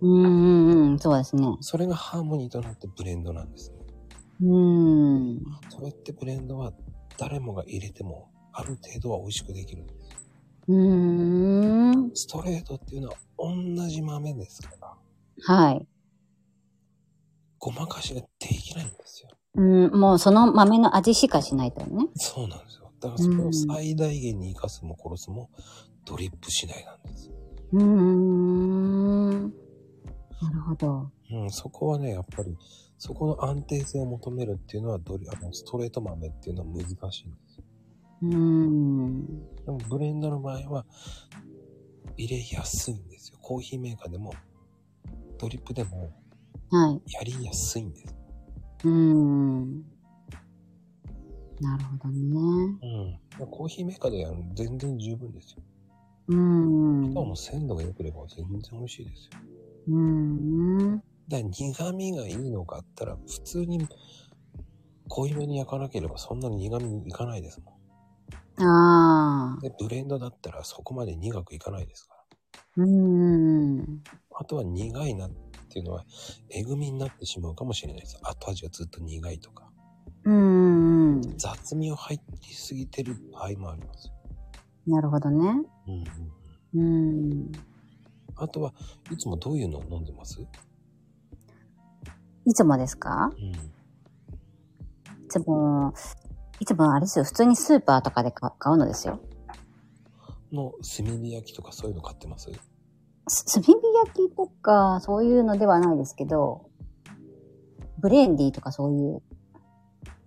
[0.01, 0.99] うーん。
[0.99, 1.57] そうですね。
[1.61, 3.77] それがハーモニーとなってブレンドなんですね。
[4.41, 5.41] うーん。
[5.69, 6.73] そうやってブレンドは
[7.17, 9.99] 誰もが入れてもある程度は美味しくできるんです。
[10.67, 12.11] うーん。
[12.13, 14.93] ストレートっていうのは同じ豆ですから、
[15.55, 15.87] はい。
[17.59, 19.29] ごまかしができないんですよ。
[19.55, 22.07] うん、もうその豆の味しかしないとね。
[22.15, 22.91] そうなんですよ。
[22.99, 25.49] だからそれを最大限に生かすも殺すも
[26.05, 27.31] ドリップ次第なんです。
[27.73, 29.41] うーん。
[30.41, 31.11] なるほど。
[31.31, 32.57] うん、そこはね、やっぱり、
[33.03, 37.63] そこの安定性を求めるっていうのはドリ、あの、ストレート豆っていうのは難しいんですよ。
[38.21, 39.25] うーん。
[39.65, 40.85] でもブレンドの場合は、
[42.15, 43.39] 入れやすいんですよ。
[43.41, 44.35] コーヒーメーカーでも、
[45.39, 46.13] ドリップでも、
[46.69, 47.11] はい。
[47.11, 48.15] やりやすいんです。
[48.83, 49.83] うーん。
[51.59, 53.17] なるほどね。
[53.39, 53.47] うん。
[53.47, 55.63] コーヒーメーカーでやるの全然十分ですよ。
[56.27, 57.09] うーん。
[57.09, 59.39] しかも鮮度が良ければ全然美味しいですよ。
[59.87, 59.95] うー
[60.97, 61.03] ん。
[61.39, 63.87] 苦味がいいのかあったら、普通に
[65.07, 67.77] 濃いめに焼かなければそんなに苦味にいかないですも
[68.57, 69.59] ああん。。
[69.61, 72.15] で、ブレンドだったらそこまで苦くいかないですか
[72.77, 73.77] うーん。
[73.79, 74.19] ら。
[74.39, 75.31] あとは苦いなっ
[75.69, 76.05] ていうのは、
[76.49, 78.17] えぐみになってしまうかもしれないです。
[78.23, 79.69] 後味がずっと苦いとか。
[80.25, 81.21] うーん。
[81.37, 84.13] 雑味を入りすぎてる場合もありますよ。
[84.87, 85.63] なるほどね。
[85.87, 86.03] うん
[86.73, 87.51] うん。
[88.35, 88.73] あとは、
[89.11, 90.39] いつもどういうのを飲んでます？
[92.45, 93.31] いつもですか？
[93.37, 93.49] うん。
[93.51, 93.55] い
[95.29, 95.93] つも、
[96.59, 97.25] いつもあれですよ。
[97.25, 99.19] 普通にスーパーとかで買買うのですよ。
[100.51, 102.51] の炭火焼きとかそういうの買ってます？
[103.27, 106.69] す炭火焼きとか、そういうのではないですけど、
[107.99, 109.21] ブレンディーとかそういう。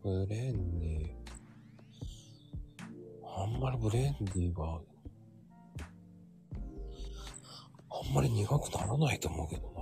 [0.03, 1.15] ブレンディー。
[3.37, 4.81] あんまりブレンディーは、
[7.91, 9.74] あんまり苦くならないと思うけどな。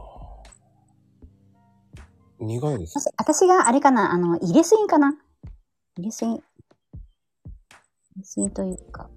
[2.43, 2.99] 苦いです。
[3.17, 5.15] 私があれかな、あの、入れすぎかな
[5.97, 6.31] 入れすぎ。
[6.33, 6.43] 入
[8.17, 9.09] れすぎというか、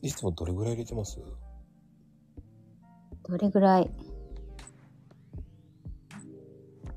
[0.00, 1.18] いつもどれぐらい入れてます？
[3.28, 3.90] どれぐらい？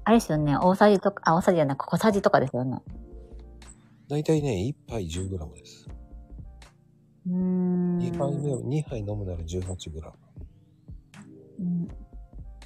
[0.03, 2.79] あれですよね、大さじとか、あ、大さじじゃない、小さじとかですよね。
[4.07, 5.87] だいたいね、1杯 10g です。
[7.27, 7.97] うーん。
[7.97, 10.11] 2杯目を、2杯飲むなら 18g。
[11.59, 11.87] うん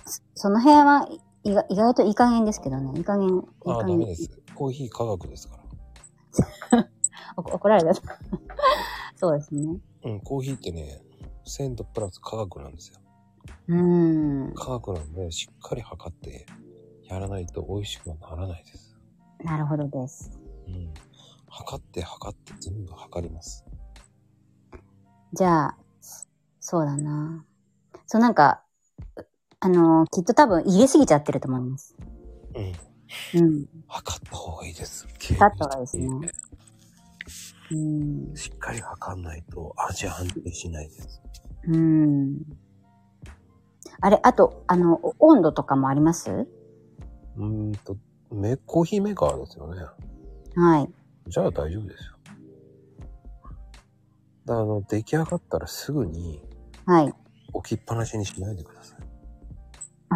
[0.05, 2.95] そその辺はい意外意外といい加減ですけどね。
[2.95, 4.29] いい加減、いいああ、加減ダメです。
[4.53, 5.57] コーヒー科学ですか
[6.71, 6.85] ら。
[7.37, 7.93] お怒られた。
[9.17, 9.79] そうですね。
[10.03, 11.01] うん、コーヒーってね、
[11.45, 12.99] 鮮度プラス科学なんですよ。
[13.67, 14.53] うーん。
[14.53, 16.45] 科学なんで、しっかり測って
[17.05, 18.95] やらないと美味しくはならないです。
[19.43, 20.39] なるほどです。
[20.67, 20.93] うん。
[21.47, 23.65] 測って測って全部測ります。
[25.33, 25.77] じゃあ、
[26.59, 27.43] そうだな。
[28.05, 28.63] そうなんか、
[29.61, 31.95] あのーきっと多分入れすぎちゃってると思います。
[32.55, 33.41] うん。
[33.41, 33.65] うん。
[33.87, 35.07] 測った方がいいです。
[35.19, 36.31] 測った方がいいですね
[37.71, 38.35] うん。
[38.35, 41.21] しっかり測んないと味安定しないです。
[41.67, 42.39] うん。
[44.01, 46.31] あれ、あと、あの、お温度とかもあります？
[46.31, 47.97] うーんと、
[48.31, 49.83] メコーヒーメーカーですよね。
[50.55, 50.89] はい。
[51.27, 52.15] じゃあ大丈夫ですよ。
[54.47, 56.41] あの、出来上がったらすぐに
[56.85, 57.13] はい。
[57.51, 58.98] 置きっぱなしにしないでください。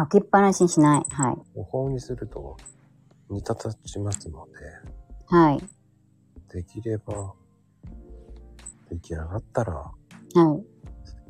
[0.02, 1.04] 置きっぱなしにしない。
[1.10, 1.36] はい。
[1.54, 2.56] お法にすると
[3.30, 4.46] 煮立たちますの
[5.26, 5.58] はい。
[6.48, 7.34] で、できれば、
[8.90, 9.92] 出来上がったらは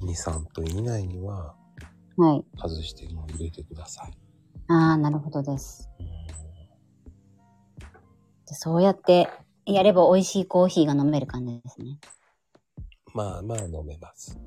[0.00, 0.04] い。
[0.04, 1.54] 2、3分以内には
[2.16, 2.44] はい。
[2.56, 4.12] 外しても入れてください。
[4.68, 5.90] ああ、なるほどです。
[8.46, 9.28] そうやって
[9.66, 11.98] やれば美味しいコーヒーが飲める感じですね。
[13.14, 14.38] まあまあ飲めます。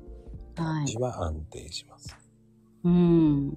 [0.56, 2.16] はい味は安定します。
[2.84, 3.54] うん。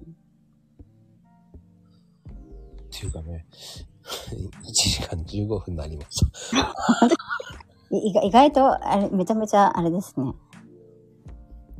[3.02, 3.46] っていうかね、
[4.62, 6.72] 1時間15分になりました。
[7.96, 10.32] い意外意外と、あれ、めちゃめちゃあれですね。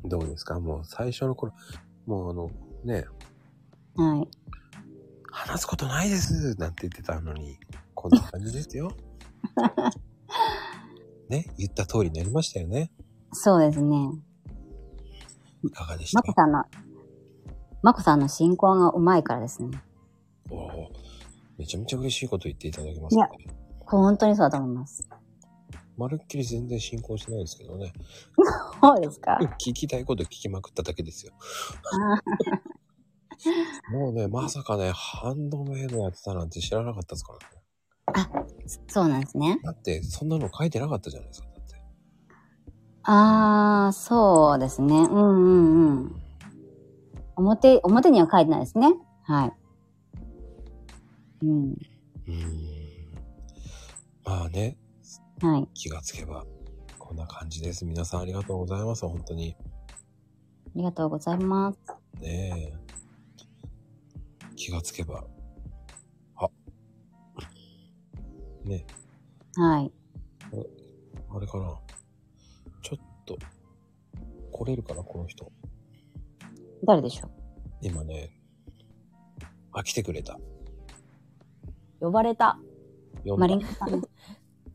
[0.04, 0.58] どうですか？
[0.58, 1.52] もう最初の頃、
[2.06, 2.50] もうあの、
[2.84, 3.06] ね、
[3.94, 4.28] はい。
[5.30, 7.56] 話すことないですなんて言ってたのに、
[7.94, 8.90] こんな感じですよ。
[11.30, 12.90] ね、言った通りになりましたよね。
[13.32, 14.10] そうですね。
[15.64, 16.20] いかがでした？
[16.20, 16.64] まこさんの、
[17.82, 19.82] まこさんの進行がうまいからですね。
[20.50, 21.01] おー
[21.62, 23.28] めちゃめちゃ嬉しいこと言っていただけますね。
[23.86, 25.08] 本当にそうだと思います。
[25.96, 27.92] まるっきり全然進行してないですけどね。
[28.82, 29.38] そうですか？
[29.60, 31.32] 聞きたいこと聞きまくっただけですよ。
[31.92, 32.20] あ
[33.96, 38.44] もうね、まさかね、ハンドメイドやってたなんて知らなかったですからね。
[38.88, 39.60] そうなんですね。
[39.62, 41.48] だって、そんなの書いてなかったじゃないですか。
[41.48, 41.82] だって。
[43.04, 44.94] ああ、そうですね。
[44.94, 46.22] うんうんうん。
[47.36, 48.88] 表、表には書いてないですね。
[49.24, 49.52] はい。
[51.42, 51.72] うん。
[51.72, 52.82] うーん。
[54.24, 54.76] まあね、
[55.40, 55.68] はい。
[55.74, 56.46] 気がつけば、
[56.98, 57.84] こんな感じです。
[57.84, 59.06] 皆さんありがとうございます。
[59.06, 59.56] 本当に。
[59.58, 59.62] あ
[60.76, 61.78] りがとうございます。
[62.20, 62.82] ねえ。
[64.54, 65.24] 気がつけば。
[66.36, 66.48] あ。
[68.64, 68.86] ね
[69.56, 69.92] はい。
[71.34, 71.76] あれかな。
[72.82, 73.36] ちょっと、
[74.52, 75.50] 来れるかな、この人。
[76.84, 77.30] 誰でしょ
[77.80, 78.30] 今ね。
[79.72, 80.38] あ、来てくれた。
[82.02, 82.58] 呼ばれた。
[83.38, 84.02] マリンコさん。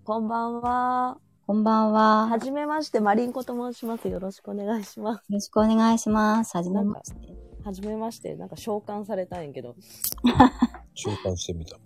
[0.06, 1.18] こんばんは。
[1.46, 2.28] こんばんは。
[2.28, 4.08] はじめまして、マリンコと申します。
[4.08, 5.20] よろしくお願いします。
[5.20, 6.56] よろしくお願いします。
[6.56, 7.36] はじめまして。
[7.66, 9.76] はじめまして、なんか召喚されたんやけど。
[10.96, 11.78] 召喚してみた。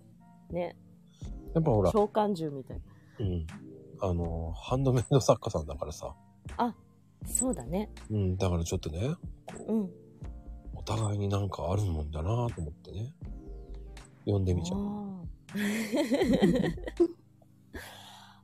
[0.52, 0.78] ね。
[1.56, 2.82] やっぱほら、召喚獣みたい
[3.22, 3.48] うん。
[4.00, 6.14] あの、ハンドメイド作家さんだからさ。
[6.60, 6.76] な。
[7.26, 7.90] そうだね。
[8.12, 9.16] うん、だからちょっとね、
[9.68, 9.90] うん。
[10.76, 13.16] お互いになんかあるもんだなと思ってね。
[14.26, 15.21] 読んでみちゃう。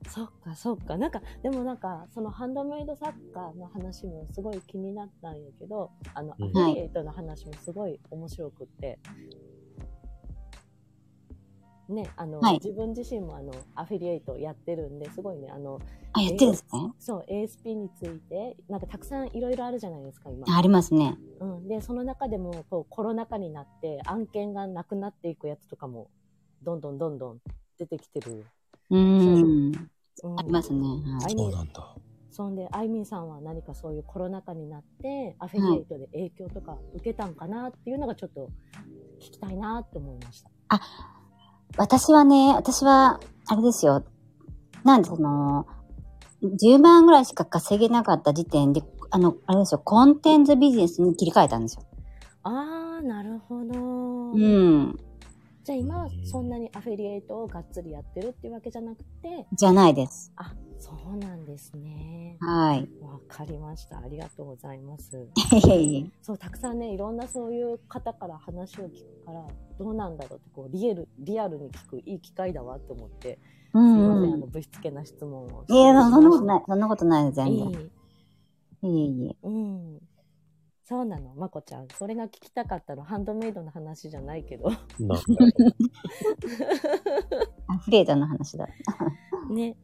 [0.09, 0.97] そっか、そっか。
[0.97, 8.99] なんか、でもなんか、そのハンドメイド作家の話もすごい気になったんやけど、あの、アうんフィリエイトの話もすごい面白くって。
[11.89, 15.79] ね、あの、はい自分自身もあの、アフィリエイトやってるんで、すごいね、あの、
[16.13, 16.93] あ、やってるんですね。
[16.99, 20.45] そう、ASP について、なんかたくさんいろいろあるじゃないですか、今。
[20.53, 21.17] あありますね。
[21.39, 21.67] うん。
[21.67, 26.09] で、その中でも、こう、コロナ禍になって、案件がなくなっていくやつとかも、
[26.63, 27.39] どんどんどんどん
[27.77, 28.45] 出てきてる。
[28.89, 29.89] うーん。
[30.23, 30.87] うん、ありますね。
[31.21, 31.35] はい。
[31.37, 31.95] そうなんだ。
[32.31, 38.49] そんで、あいみんさんは何かそういうコロナ禍になって、アフィリエイトで影響とか受けたんかなっていうのがちょっと
[39.19, 40.51] 聞きたいなって思いました。
[41.77, 44.03] 私はね、私は、あれですよ。
[44.83, 45.65] なんでその、
[46.41, 51.83] 10万ぐらいしか稼げなかった時点で、あの、あれですよ、コンテンツビジネスに切り替えたんですよ。
[52.43, 54.31] あー、なるほど。
[54.33, 54.99] うん。
[55.67, 60.31] じゃあ今はそんなにアフィリエイトをがっつりやってるっていうわけじゃなくて、じゃないです。
[60.37, 62.37] あ、そうなんですね。
[62.39, 62.87] はい。
[63.01, 63.97] わかりました。
[63.97, 65.17] ありがとうございます。
[65.17, 66.11] いえいえ。
[66.21, 69.45] そう、たくさんね、いろんなそういう方から話を聞くから、
[69.77, 73.37] どうなんだろうって、こう、リアル、リアルに聞くいい機会だわって思って、
[73.73, 75.65] うすいません、あんの、ぶしつけな質問を。
[75.67, 76.63] いや、そんなことない。
[76.65, 77.91] そんなことないです、全い然。
[78.83, 78.87] い。
[78.87, 79.35] いえいえ。
[79.43, 80.01] うん。
[80.87, 81.87] そうなの、まこちゃん。
[81.89, 84.69] それが聞きたかったの、ハンドメイドの話じゃないけど。
[84.69, 85.15] なんだ
[87.67, 88.69] アフリエイトの話だ。
[89.51, 89.75] ね。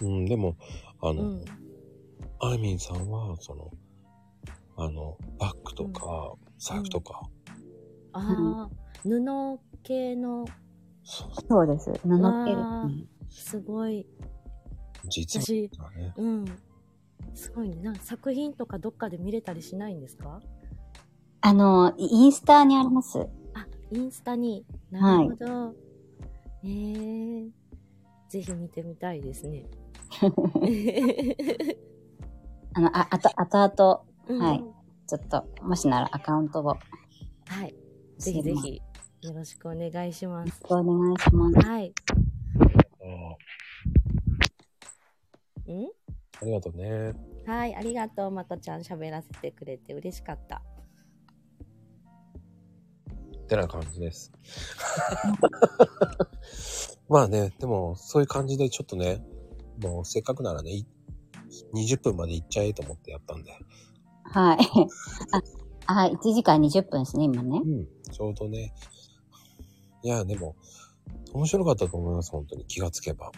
[0.00, 0.56] うん、でも、
[1.02, 1.44] あの、うん。
[2.40, 3.70] あいみんさんは、その、
[4.78, 7.28] あの、バッグとか、財布とか、
[8.14, 8.70] ああ、
[9.02, 10.46] 布系の、
[11.04, 11.92] そうそうです。
[12.02, 12.62] 布系で
[13.28, 13.44] す。
[13.50, 14.06] すごい、
[15.10, 16.44] 実は私、ね、うん。
[17.34, 17.76] すごいね。
[17.82, 20.40] なんか作品とかどっかで見れたりしないんですか？
[21.40, 23.26] あの、インスタにあります。
[23.54, 24.64] あ、インスタに。
[24.90, 25.74] なるほど。
[26.64, 27.50] えー、
[28.28, 29.66] ぜひ見てみたいですね。
[32.74, 34.64] あの、あ、あと、あとあと、うんはい
[35.08, 36.64] ちょっと、もしならアカウントを。
[36.64, 36.78] は
[37.66, 37.74] い。
[38.18, 38.80] ぜひぜひ、
[39.22, 40.62] よろしくお願いします。
[40.70, 41.66] お願いします。
[41.66, 41.92] はい。
[45.68, 46.01] あん？
[46.40, 47.14] ありがとうね。
[47.46, 48.80] はい、ありがとう、まこちゃん。
[48.80, 50.62] 喋らせてくれて嬉しかった。
[53.42, 54.32] ってな感じです。
[57.08, 59.24] まあね、でも、そういう感じでちょっとね、
[59.82, 60.86] もうせっかくならね、い
[61.74, 63.52] 20分まで行っちゃえと思ってやったんで。
[64.24, 64.58] はい。
[65.86, 67.68] あ、はい、1時間20分ですね、今ねう。
[67.68, 67.86] ん。
[68.10, 68.72] ちょうどね。
[70.02, 70.56] いや、でも、
[71.34, 72.64] 面白かったと思います、本当に。
[72.66, 73.30] 気がつけば。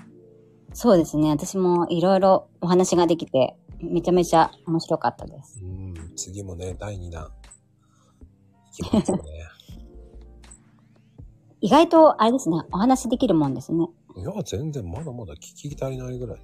[0.75, 1.31] そうですね。
[1.31, 5.61] 私もいろいろお話ができて、めちゃめちゃ面白かったです。
[5.63, 5.95] うん。
[6.17, 7.31] 次もね、第2弾。
[8.91, 9.05] ね。
[11.61, 13.89] 意外と、あれですね、お話できるもんですね。
[14.17, 16.39] いや、全然まだまだ聞き足りないぐらい。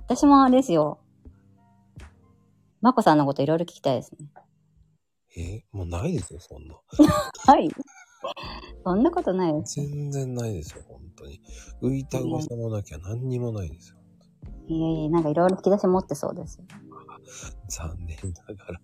[0.00, 0.98] 私もあれですよ。
[2.80, 4.28] まこさんのこといろいろ聞きたいですね。
[5.36, 5.64] え？
[5.72, 6.74] もうないですよ、そんな。
[7.46, 7.70] はい？
[8.84, 9.80] そんなことないです。
[9.80, 11.40] 全然ないですよ、本当に。
[11.82, 13.96] 浮いた噂もなきゃ何にもないですよ。
[14.68, 16.60] いえいえ、なんかいろいろ引き出し持ってそうです。
[17.68, 18.16] 残念
[18.48, 18.80] ながら。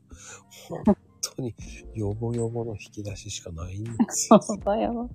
[0.85, 0.97] 本
[1.37, 1.55] 当に、
[1.95, 4.41] ヨボヨボの引き出ししかないんですよ。
[4.41, 5.09] そうだよ。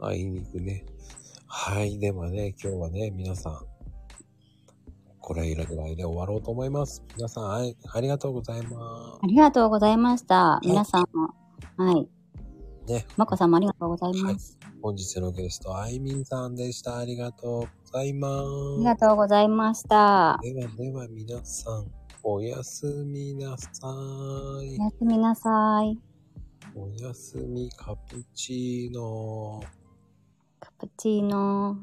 [0.00, 0.84] あいにくね。
[1.46, 1.98] はい。
[1.98, 3.58] ではね、今日はね、皆さん、
[5.20, 7.04] これぐらいで終わろうと思います。
[7.16, 10.60] 皆さん、はい、ありがとうございまありがとうございました。
[10.64, 11.39] 皆さんも。
[11.80, 12.08] はい。
[12.86, 12.92] す。
[12.92, 14.58] ね、まこさんもありがとうございます。
[14.82, 16.98] 本日のゲスト、あいみんさんでした。
[16.98, 18.34] ありがとうございます。
[18.34, 20.38] ありがとうございました。
[20.42, 21.90] ではでは皆さん、
[22.22, 23.70] おやすみなさ
[24.62, 24.82] いお。
[24.84, 25.98] やすみなさい。
[26.74, 29.62] おやすみカプチーノ。
[30.58, 31.78] カプチーノ。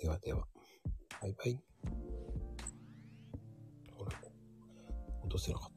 [0.00, 0.46] ではでは、
[1.20, 1.60] バイバイ。
[5.22, 5.69] 落とせなかった。